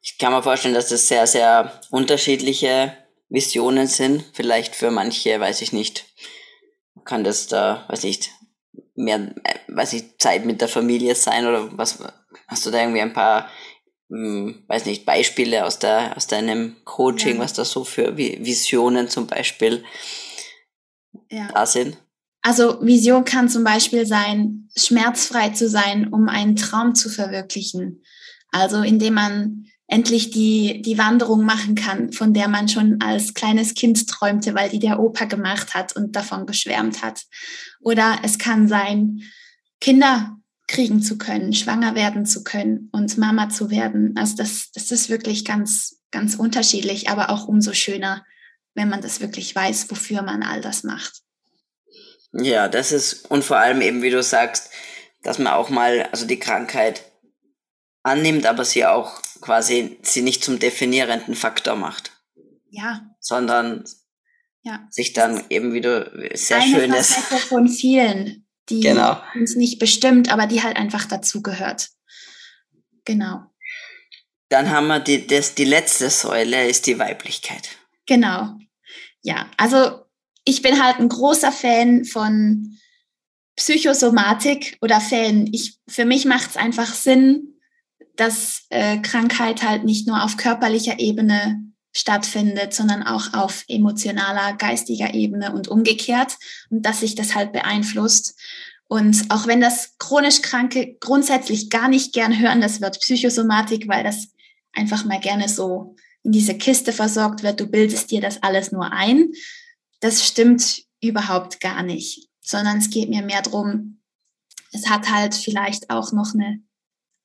[0.00, 2.96] Ich kann mir vorstellen, dass das sehr, sehr unterschiedliche
[3.28, 4.24] Visionen sind.
[4.32, 6.06] Vielleicht für manche, weiß ich nicht,
[7.04, 8.30] kann das da, weiß ich,
[8.94, 9.34] mehr,
[9.68, 11.98] weiß ich, Zeit mit der Familie sein oder was,
[12.46, 13.48] hast du da irgendwie ein paar,
[14.12, 17.40] hm, weiß nicht, Beispiele aus der, aus deinem Coaching, ja.
[17.40, 19.84] was da so für Visionen zum Beispiel
[21.30, 21.48] ja.
[21.52, 21.96] da sind?
[22.42, 28.02] Also Vision kann zum Beispiel sein, schmerzfrei zu sein, um einen Traum zu verwirklichen.
[28.50, 33.72] Also indem man endlich die, die Wanderung machen kann, von der man schon als kleines
[33.72, 37.22] Kind träumte, weil die der Opa gemacht hat und davon geschwärmt hat.
[37.80, 39.22] Oder es kann sein,
[39.80, 40.36] Kinder
[40.72, 44.14] kriegen zu können, schwanger werden zu können und Mama zu werden.
[44.16, 48.24] Also das, das ist wirklich ganz, ganz unterschiedlich, aber auch umso schöner,
[48.74, 51.20] wenn man das wirklich weiß, wofür man all das macht.
[52.32, 54.70] Ja, das ist, und vor allem eben, wie du sagst,
[55.22, 57.04] dass man auch mal, also die Krankheit
[58.02, 62.12] annimmt, aber sie auch quasi sie nicht zum definierenden Faktor macht.
[62.70, 63.02] Ja.
[63.20, 63.84] Sondern
[64.62, 64.86] ja.
[64.90, 67.12] sich dann eben wieder sehr Eine schönes.
[67.12, 69.20] Facette von vielen, die genau.
[69.34, 71.90] uns nicht bestimmt, aber die halt einfach dazugehört.
[73.04, 73.42] Genau.
[74.48, 77.70] Dann haben wir die, das, die letzte Säule ist die Weiblichkeit.
[78.06, 78.58] Genau.
[79.22, 80.04] Ja, also
[80.44, 82.78] ich bin halt ein großer Fan von
[83.56, 85.48] Psychosomatik oder Fan.
[85.52, 87.58] Ich, für mich macht es einfach Sinn,
[88.16, 95.14] dass äh, Krankheit halt nicht nur auf körperlicher Ebene stattfindet, sondern auch auf emotionaler, geistiger
[95.14, 96.36] Ebene und umgekehrt
[96.70, 98.38] und dass sich das halt beeinflusst.
[98.88, 104.04] Und auch wenn das chronisch Kranke grundsätzlich gar nicht gern hören, das wird Psychosomatik, weil
[104.04, 104.28] das
[104.72, 108.92] einfach mal gerne so in diese Kiste versorgt wird, du bildest dir das alles nur
[108.92, 109.32] ein.
[110.00, 113.98] Das stimmt überhaupt gar nicht, sondern es geht mir mehr drum.
[114.72, 116.62] es hat halt vielleicht auch noch eine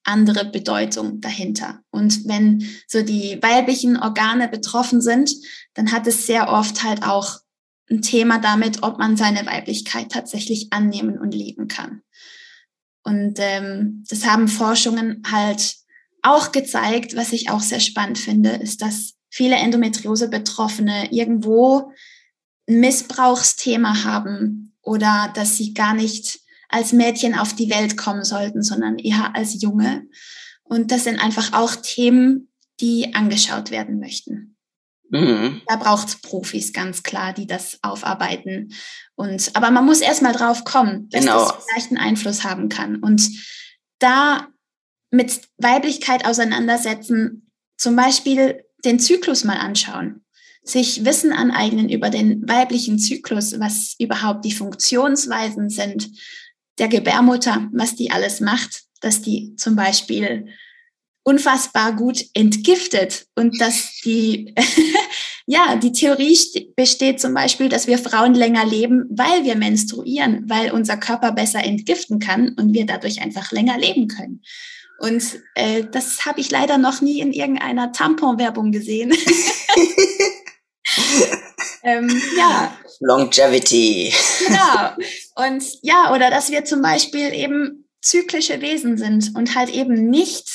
[0.08, 1.82] andere Bedeutung dahinter.
[1.91, 5.32] Und wenn so die weiblichen Organe betroffen sind,
[5.74, 7.39] dann hat es sehr oft halt auch
[7.89, 12.01] ein Thema damit, ob man seine Weiblichkeit tatsächlich annehmen und leben kann.
[13.03, 15.76] Und ähm, das haben Forschungen halt
[16.22, 21.93] auch gezeigt, was ich auch sehr spannend finde, ist, dass viele Endometriose-Betroffene irgendwo
[22.68, 26.39] ein Missbrauchsthema haben oder dass sie gar nicht
[26.70, 30.07] als Mädchen auf die Welt kommen sollten, sondern eher als Junge.
[30.63, 34.57] Und das sind einfach auch Themen, die angeschaut werden möchten.
[35.09, 35.61] Mhm.
[35.68, 38.74] Da braucht es Profis, ganz klar, die das aufarbeiten.
[39.15, 41.47] Und, aber man muss erst mal drauf kommen, dass genau.
[41.47, 42.97] das vielleicht einen Einfluss haben kann.
[42.97, 43.30] Und
[43.99, 44.47] da
[45.09, 50.24] mit Weiblichkeit auseinandersetzen, zum Beispiel den Zyklus mal anschauen.
[50.63, 56.09] sich Wissen aneignen über den weiblichen Zyklus, was überhaupt die Funktionsweisen sind
[56.80, 60.48] der Gebärmutter, was die alles macht, dass die zum Beispiel
[61.24, 64.56] unfassbar gut entgiftet und dass die,
[65.46, 66.38] ja, die Theorie
[66.76, 71.64] besteht zum Beispiel, dass wir Frauen länger leben, weil wir menstruieren, weil unser Körper besser
[71.64, 74.42] entgiften kann und wir dadurch einfach länger leben können.
[75.00, 75.24] Und
[75.56, 79.12] äh, das habe ich leider noch nie in irgendeiner Tampon-Werbung gesehen.
[81.84, 82.78] ähm, ja.
[83.00, 84.14] Longevity.
[84.48, 84.91] Genau.
[85.36, 90.48] Und ja, oder dass wir zum Beispiel eben zyklische Wesen sind und halt eben nicht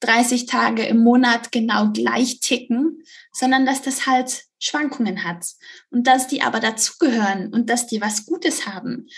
[0.00, 5.46] 30 Tage im Monat genau gleich ticken, sondern dass das halt Schwankungen hat
[5.90, 9.08] und dass die aber dazugehören und dass die was Gutes haben.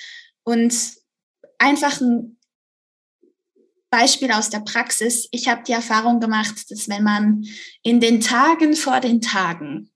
[0.45, 0.74] Und
[1.59, 2.39] einfach ein
[3.91, 5.28] Beispiel aus der Praxis.
[5.33, 7.45] Ich habe die Erfahrung gemacht, dass wenn man
[7.83, 9.91] in den Tagen vor den Tagen,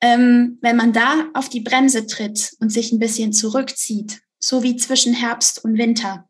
[0.00, 4.76] ähm, wenn man da auf die Bremse tritt und sich ein bisschen zurückzieht, so wie
[4.76, 6.28] zwischen Herbst und Winter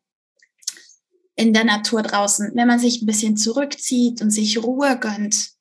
[1.36, 5.52] in der Natur draußen, wenn man sich ein bisschen zurückzieht und sich Ruhe gönnt,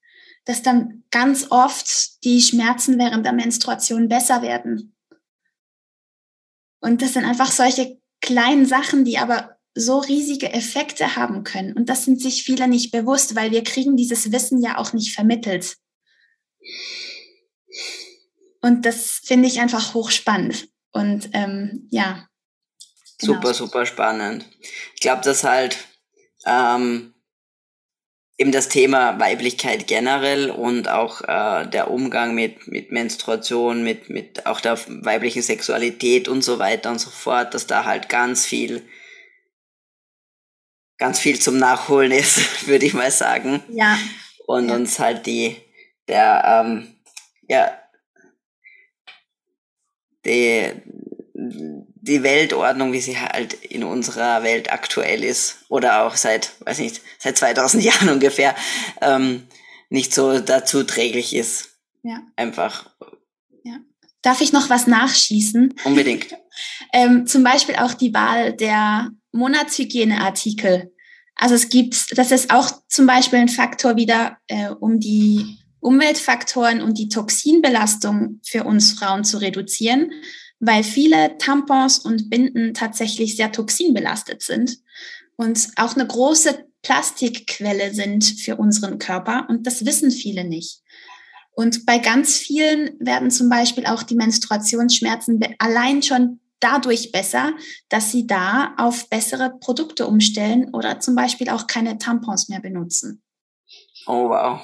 [0.45, 4.95] dass dann ganz oft die Schmerzen während der Menstruation besser werden.
[6.82, 11.74] Und das sind einfach solche kleinen Sachen, die aber so riesige Effekte haben können.
[11.74, 15.14] Und das sind sich viele nicht bewusst, weil wir kriegen dieses Wissen ja auch nicht
[15.14, 15.78] vermittelt.
[18.62, 20.70] Und das finde ich einfach hochspannend.
[20.91, 22.28] Und ähm, ja.
[23.20, 23.34] Genau.
[23.34, 24.45] Super, super spannend.
[24.95, 25.78] Ich glaube, dass halt
[26.45, 27.14] ähm,
[28.38, 34.45] eben das Thema Weiblichkeit generell und auch äh, der Umgang mit, mit Menstruation, mit, mit
[34.45, 38.84] auch der weiblichen Sexualität und so weiter und so fort, dass da halt ganz viel
[40.99, 43.64] ganz viel zum Nachholen ist, würde ich mal sagen.
[43.70, 43.97] Ja.
[44.45, 44.76] Und ja.
[44.76, 45.57] uns halt die,
[46.07, 46.95] der, ähm,
[47.47, 47.72] ja,
[50.26, 50.72] die,
[51.34, 57.01] die Weltordnung, wie sie halt in unserer Welt aktuell ist, oder auch seit, weiß nicht,
[57.17, 58.55] seit 2000 Jahren ungefähr,
[59.01, 59.43] ähm,
[59.89, 61.70] nicht so dazu träglich ist.
[62.03, 62.22] Ja.
[62.36, 62.91] Einfach.
[63.63, 63.78] Ja.
[64.22, 65.74] Darf ich noch was nachschießen?
[65.84, 66.28] Unbedingt.
[66.93, 70.93] ähm, zum Beispiel auch die Wahl der Monatshygieneartikel.
[71.36, 76.82] Also es gibt, das ist auch zum Beispiel ein Faktor wieder, äh, um die Umweltfaktoren
[76.82, 80.11] und die Toxinbelastung für uns Frauen zu reduzieren,
[80.59, 84.77] weil viele Tampons und Binden tatsächlich sehr toxinbelastet sind
[85.36, 90.82] und auch eine große Plastikquelle sind für unseren Körper und das wissen viele nicht.
[91.51, 97.53] Und bei ganz vielen werden zum Beispiel auch die Menstruationsschmerzen allein schon dadurch besser,
[97.89, 103.21] dass sie da auf bessere Produkte umstellen oder zum Beispiel auch keine Tampons mehr benutzen.
[104.05, 104.61] Oh wow.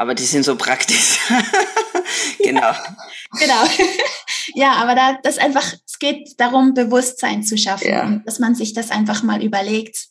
[0.00, 1.18] Aber die sind so praktisch.
[2.38, 2.72] genau.
[3.38, 3.64] genau.
[4.54, 8.22] ja, aber da das einfach, es geht darum, Bewusstsein zu schaffen, ja.
[8.24, 10.06] dass man sich das einfach mal überlegt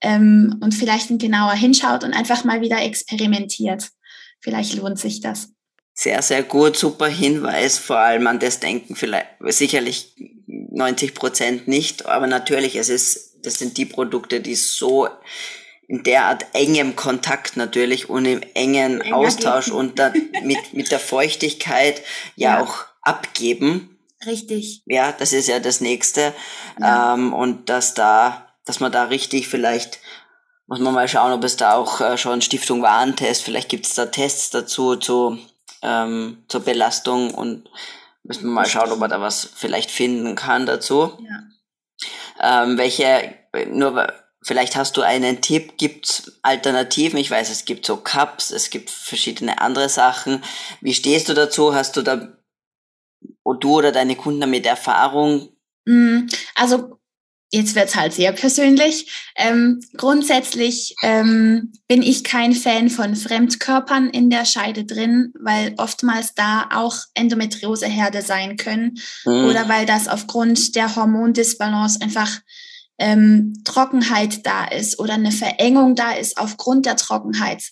[0.00, 3.88] ähm, und vielleicht genauer hinschaut und einfach mal wieder experimentiert.
[4.38, 5.48] Vielleicht lohnt sich das.
[5.92, 10.14] Sehr, sehr gut, super Hinweis, vor allem an das Denken vielleicht, sicherlich
[10.46, 15.08] 90 Prozent nicht, aber natürlich, es ist, das sind die Produkte, die so
[15.88, 19.76] in derart engem Kontakt natürlich und im engen Enger Austausch geben.
[19.76, 20.12] und dann
[20.42, 22.02] mit, mit der Feuchtigkeit
[22.34, 23.98] ja, ja, auch abgeben.
[24.24, 24.82] Richtig.
[24.86, 26.34] Ja, das ist ja das nächste.
[26.80, 27.14] Ja.
[27.14, 30.00] Ähm, und dass da, dass man da richtig vielleicht
[30.68, 33.94] muss man mal schauen, ob es da auch äh, schon Stiftung Warentest, vielleicht gibt es
[33.94, 35.38] da Tests dazu zu
[35.82, 37.70] ähm, zur Belastung und
[38.24, 41.12] müssen wir mal schauen, ob man da was vielleicht finden kann dazu.
[42.40, 42.62] Ja.
[42.64, 43.34] Ähm, welche,
[43.68, 44.12] nur
[44.46, 47.18] vielleicht hast du einen Tipp, gibt's Alternativen?
[47.18, 50.42] Ich weiß, es gibt so Cups, es gibt verschiedene andere Sachen.
[50.80, 51.74] Wie stehst du dazu?
[51.74, 52.28] Hast du da,
[53.44, 55.48] du oder deine Kunden damit Erfahrung?
[55.84, 56.96] Mm, also
[57.50, 59.10] jetzt wird's halt sehr persönlich.
[59.34, 66.34] Ähm, grundsätzlich ähm, bin ich kein Fan von Fremdkörpern in der Scheide drin, weil oftmals
[66.34, 69.46] da auch Endometrioseherde sein können mhm.
[69.46, 72.30] oder weil das aufgrund der Hormondisbalance einfach
[72.98, 77.62] ähm, Trockenheit da ist oder eine Verengung da ist aufgrund der Trockenheit.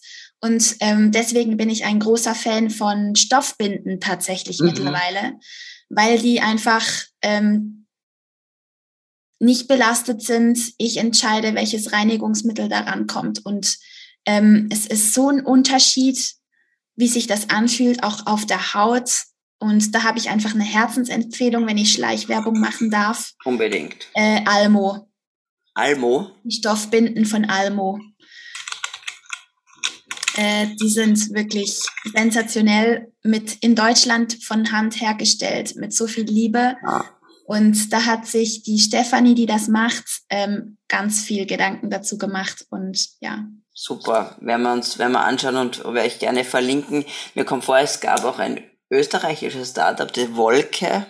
[0.40, 4.66] Und ähm, deswegen bin ich ein großer Fan von Stoffbinden tatsächlich mhm.
[4.66, 5.38] mittlerweile,
[5.88, 6.84] weil die einfach
[7.22, 7.86] ähm,
[9.38, 10.58] nicht belastet sind.
[10.78, 13.44] Ich entscheide, welches Reinigungsmittel daran kommt.
[13.44, 13.78] Und
[14.26, 16.34] ähm, es ist so ein Unterschied,
[16.96, 19.10] wie sich das anfühlt, auch auf der Haut.
[19.58, 23.32] Und da habe ich einfach eine Herzensempfehlung, wenn ich Schleichwerbung machen darf.
[23.44, 24.08] Unbedingt.
[24.14, 25.08] Äh, Almo.
[25.74, 26.30] Almo?
[26.44, 28.00] Die Stoffbinden von Almo.
[30.36, 31.78] Äh, die sind wirklich
[32.12, 36.76] sensationell mit in Deutschland von Hand hergestellt, mit so viel Liebe.
[36.82, 37.04] Ja.
[37.46, 42.66] Und da hat sich die Stefanie, die das macht, ähm, ganz viel Gedanken dazu gemacht
[42.70, 43.44] und ja.
[43.72, 47.04] Super, werden wir uns, werden wir anschauen und werde ich gerne verlinken.
[47.34, 51.06] Mir kommt vor, es gab auch ein österreichisches Startup, die Wolke.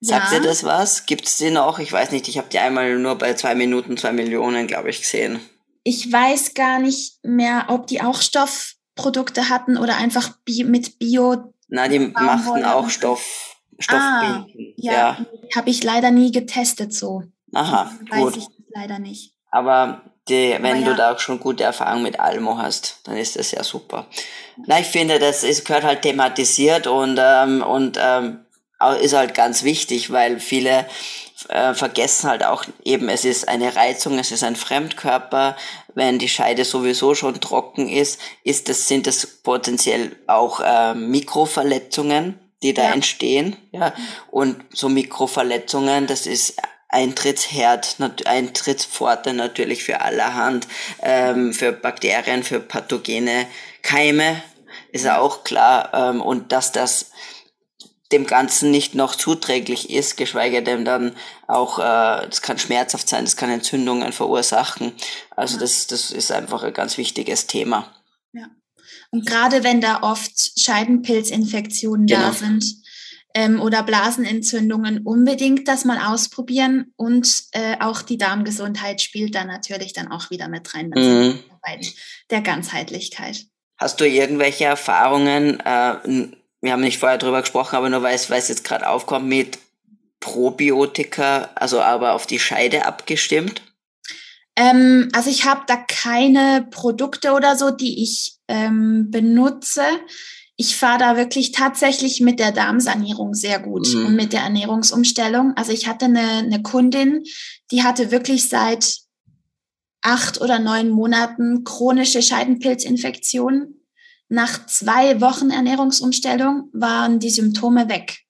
[0.00, 0.38] Sagt ja.
[0.38, 1.04] ihr das was?
[1.04, 1.78] Gibt es die noch?
[1.78, 5.00] Ich weiß nicht, ich habe die einmal nur bei zwei Minuten, zwei Millionen, glaube ich,
[5.00, 5.40] gesehen.
[5.84, 11.52] Ich weiß gar nicht mehr, ob die auch Stoffprodukte hatten oder einfach bi mit Bio.
[11.68, 14.46] Na, die machten auch Stoff, Stoffbinden.
[14.46, 15.26] Ah, ja, ja.
[15.54, 17.22] habe ich leider nie getestet so.
[17.54, 18.36] Aha, weiß gut.
[18.38, 19.34] ich leider nicht.
[19.50, 23.36] Aber die, wenn Aber du da auch schon gute Erfahrungen mit Almo hast, dann ist
[23.36, 24.06] das ja super.
[24.66, 28.40] Na, ich finde, das ist, gehört halt thematisiert und, ähm, und ähm,
[29.00, 30.86] ist halt ganz wichtig, weil viele
[31.48, 35.56] äh, vergessen halt auch eben, es ist eine Reizung, es ist ein Fremdkörper.
[35.94, 42.38] Wenn die Scheide sowieso schon trocken ist, ist das, sind das potenziell auch äh, Mikroverletzungen,
[42.62, 42.92] die da ja.
[42.92, 43.56] entstehen.
[43.72, 43.92] Ja?
[44.30, 46.56] Und so Mikroverletzungen, das ist
[46.88, 50.66] Eintrittsherd, Eintrittspforte natürlich für allerhand,
[51.02, 53.46] ähm, für Bakterien, für pathogene
[53.82, 54.42] Keime,
[54.92, 55.90] ist ja auch klar.
[55.94, 57.12] Ähm, und dass das
[58.12, 61.14] dem Ganzen nicht noch zuträglich ist, geschweige denn dann
[61.46, 64.92] auch, äh, das kann schmerzhaft sein, das kann Entzündungen verursachen.
[65.36, 65.60] Also ja.
[65.60, 67.92] das, das ist einfach ein ganz wichtiges Thema.
[68.32, 68.48] Ja.
[69.10, 72.20] Und gerade wenn da oft Scheidenpilzinfektionen genau.
[72.20, 72.64] da sind
[73.34, 79.92] ähm, oder Blasenentzündungen, unbedingt das mal ausprobieren und äh, auch die Darmgesundheit spielt da natürlich
[79.92, 80.90] dann auch wieder mit rein.
[80.94, 81.38] Mhm.
[82.30, 83.46] Der Ganzheitlichkeit.
[83.78, 86.28] Hast du irgendwelche Erfahrungen, äh,
[86.60, 89.26] wir haben nicht vorher drüber gesprochen, aber nur weil es, weil es jetzt gerade aufkommt,
[89.26, 89.58] mit
[90.20, 93.62] Probiotika, also aber auf die Scheide abgestimmt?
[94.56, 99.82] Ähm, also ich habe da keine Produkte oder so, die ich ähm, benutze.
[100.56, 104.06] Ich fahre da wirklich tatsächlich mit der Darmsanierung sehr gut mhm.
[104.06, 105.54] und mit der Ernährungsumstellung.
[105.56, 107.24] Also ich hatte eine, eine Kundin,
[107.70, 108.98] die hatte wirklich seit
[110.02, 113.79] acht oder neun Monaten chronische Scheidenpilzinfektionen
[114.30, 118.20] nach zwei Wochen Ernährungsumstellung waren die Symptome weg.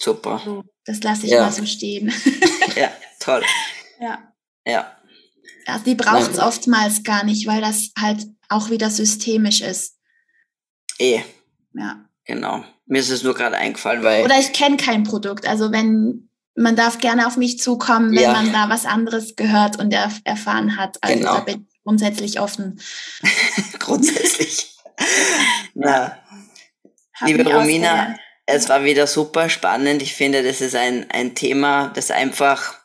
[0.00, 0.64] Super.
[0.84, 1.42] das lasse ich ja.
[1.42, 2.12] mal so stehen.
[2.76, 3.42] ja, toll.
[4.00, 4.32] Ja.
[4.64, 4.96] Ja.
[5.66, 9.98] Also die braucht es oftmals gar nicht, weil das halt auch wieder systemisch ist.
[10.98, 11.20] Eh.
[11.74, 12.08] Ja.
[12.24, 12.64] Genau.
[12.86, 14.24] Mir ist es nur gerade eingefallen, weil.
[14.24, 15.46] Oder ich kenne kein Produkt.
[15.46, 18.32] Also wenn man darf gerne auf mich zukommen, wenn ja.
[18.32, 20.98] man da was anderes gehört und erf erfahren hat.
[21.02, 21.34] Also genau.
[21.34, 22.78] da bin grundsätzlich offen.
[23.78, 24.76] grundsätzlich.
[25.74, 26.22] Na,
[27.24, 28.14] liebe Romina,
[28.44, 30.02] es war wieder super spannend.
[30.02, 32.76] Ich finde, das ist ein, ein Thema, das einfach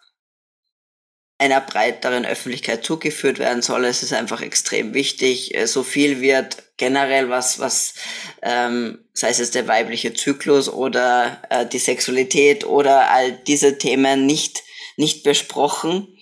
[1.38, 3.84] einer breiteren Öffentlichkeit zugeführt werden soll.
[3.84, 5.54] Es ist einfach extrem wichtig.
[5.54, 7.96] Äh, so viel wird generell was, was,
[8.42, 14.64] ähm, sei es der weibliche Zyklus oder äh, die Sexualität oder all diese Themen nicht,
[14.96, 16.13] nicht besprochen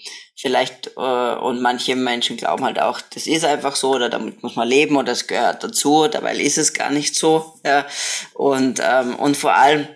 [0.42, 1.00] vielleicht äh,
[1.36, 4.96] und manche Menschen glauben halt auch, das ist einfach so oder damit muss man leben
[4.96, 7.60] oder das gehört dazu, dabei ist es gar nicht so.
[7.64, 7.86] Ja.
[8.34, 9.88] Und, ähm, und vor allem,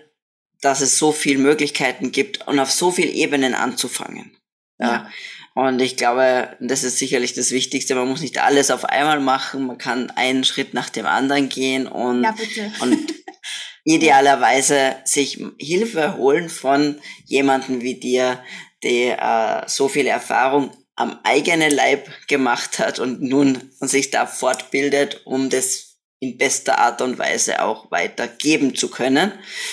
[0.60, 4.36] dass es so viele Möglichkeiten gibt und auf so vielen Ebenen anzufangen.
[4.78, 4.86] Ja.
[4.86, 5.10] ja.
[5.54, 7.94] Und ich glaube, das ist sicherlich das Wichtigste.
[7.94, 9.66] Man muss nicht alles auf einmal machen.
[9.66, 12.34] Man kann einen Schritt nach dem anderen gehen und, ja,
[12.80, 13.14] und
[13.84, 18.38] idealerweise sich Hilfe holen von jemanden wie dir,
[18.86, 25.26] die äh, so viel Erfahrung am eigenen Leib gemacht hat und nun sich da fortbildet,
[25.26, 29.32] um das in bester Art und Weise auch weitergeben zu können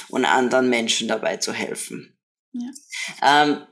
[0.09, 2.17] und anderen Menschen dabei zu helfen.
[2.51, 3.45] Ja.
[3.45, 3.65] Ähm,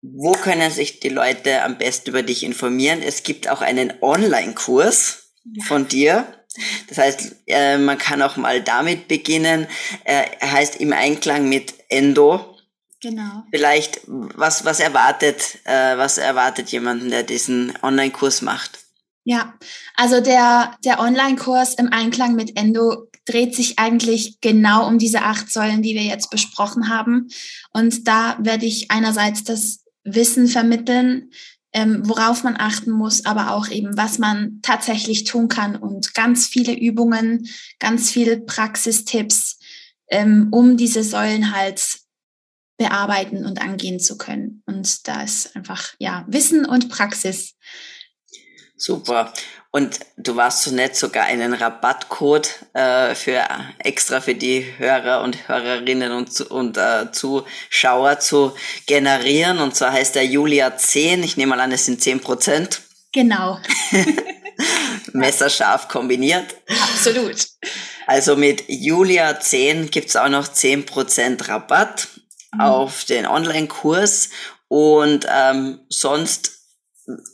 [0.00, 3.02] wo können sich die Leute am besten über dich informieren?
[3.02, 5.64] Es gibt auch einen Online-Kurs ja.
[5.64, 6.26] von dir.
[6.88, 9.66] Das heißt, äh, man kann auch mal damit beginnen.
[10.04, 12.57] Äh, er heißt im Einklang mit Endo
[13.00, 13.44] Genau.
[13.50, 18.80] Vielleicht, was, was erwartet, äh, was erwartet jemanden, der diesen Online-Kurs macht?
[19.24, 19.54] Ja,
[19.94, 25.52] also der, der Online-Kurs im Einklang mit Endo dreht sich eigentlich genau um diese acht
[25.52, 27.28] Säulen, die wir jetzt besprochen haben.
[27.72, 31.30] Und da werde ich einerseits das Wissen vermitteln,
[31.72, 36.46] ähm, worauf man achten muss, aber auch eben, was man tatsächlich tun kann und ganz
[36.46, 37.46] viele Übungen,
[37.78, 39.58] ganz viele Praxistipps,
[40.08, 42.00] ähm, um diese Säulen halt
[42.78, 44.62] bearbeiten und angehen zu können.
[44.64, 47.54] Und da ist einfach, ja, Wissen und Praxis.
[48.76, 49.32] Super.
[49.70, 53.42] Und du warst so nett, sogar einen Rabattcode äh, für
[53.80, 58.54] extra für die Hörer und Hörerinnen und, und äh, Zuschauer zu
[58.86, 59.58] generieren.
[59.58, 61.22] Und zwar heißt der Julia 10.
[61.24, 62.80] Ich nehme mal an, es sind 10 Prozent.
[63.12, 63.58] Genau.
[65.12, 66.54] Messerscharf kombiniert.
[66.68, 67.46] Absolut.
[68.06, 72.08] Also mit Julia 10 gibt's auch noch 10% Rabatt
[72.52, 72.60] mhm.
[72.60, 74.30] auf den Online-Kurs.
[74.68, 76.58] Und ähm, sonst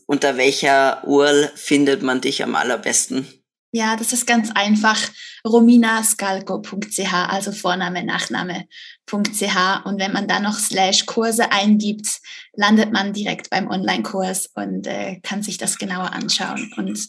[0.07, 3.27] unter welcher URL findet man dich am allerbesten?
[3.73, 5.01] Ja, das ist ganz einfach.
[5.45, 9.85] rominascalco.ch, also Vorname, Nachname.ch.
[9.85, 12.21] Und wenn man da noch Slash Kurse eingibt,
[12.53, 16.73] landet man direkt beim Online-Kurs und äh, kann sich das genauer anschauen.
[16.77, 17.09] Und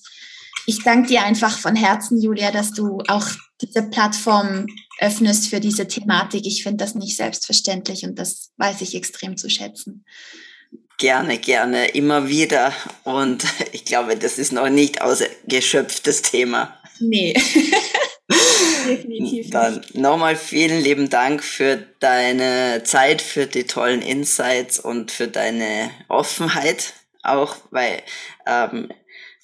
[0.66, 3.28] ich danke dir einfach von Herzen, Julia, dass du auch
[3.61, 4.68] diese Plattform
[4.99, 6.45] öffnest für diese Thematik.
[6.45, 10.05] Ich finde das nicht selbstverständlich und das weiß ich extrem zu schätzen.
[10.97, 12.74] Gerne, gerne, immer wieder.
[13.03, 13.43] Und
[13.74, 16.78] ich glaube, das ist noch nicht ausgeschöpftes Thema.
[16.99, 17.34] Nee.
[18.88, 19.49] Definitiv.
[19.51, 25.91] Dann nochmal vielen lieben Dank für deine Zeit, für die tollen Insights und für deine
[26.07, 26.93] Offenheit
[27.24, 28.01] auch, weil
[28.47, 28.89] ähm,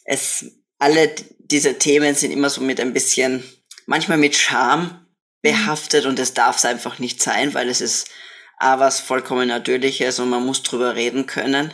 [0.05, 0.51] es
[0.82, 3.43] alle diese Themen sind immer so mit ein bisschen,
[3.86, 5.05] manchmal mit Scham
[5.43, 8.09] behaftet und es darf es einfach nicht sein, weil es ist
[8.57, 11.71] auch was vollkommen Natürliches und man muss drüber reden können.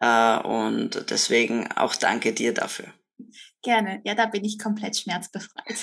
[0.00, 2.86] Äh, und deswegen auch danke dir dafür.
[3.62, 4.00] Gerne.
[4.04, 5.76] Ja, da bin ich komplett schmerzbefreit.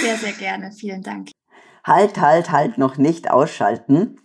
[0.00, 0.72] sehr, sehr gerne.
[0.72, 1.30] Vielen Dank.
[1.84, 4.18] Halt, halt, halt, noch nicht ausschalten.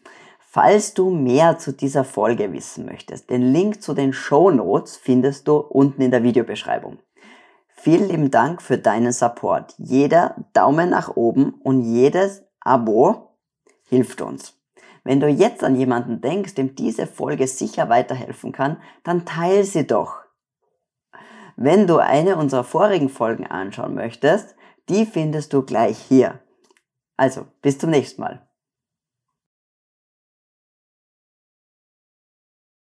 [0.56, 5.49] Falls du mehr zu dieser Folge wissen möchtest, den Link zu den Show Notes findest
[5.49, 6.99] du unten in der Videobeschreibung.
[7.68, 9.76] Vielen lieben Dank für deinen Support.
[9.78, 13.36] Jeder Daumen nach oben und jedes Abo
[13.89, 14.58] hilft uns.
[15.03, 19.86] Wenn du jetzt an jemanden denkst, dem diese Folge sicher weiterhelfen kann, dann teile sie
[19.86, 20.22] doch.
[21.58, 24.56] Wenn du eine unserer vorigen Folgen anschauen möchtest,
[24.88, 26.39] die findest du gleich hier.
[27.18, 28.45] Also, bis zum nächsten Mal.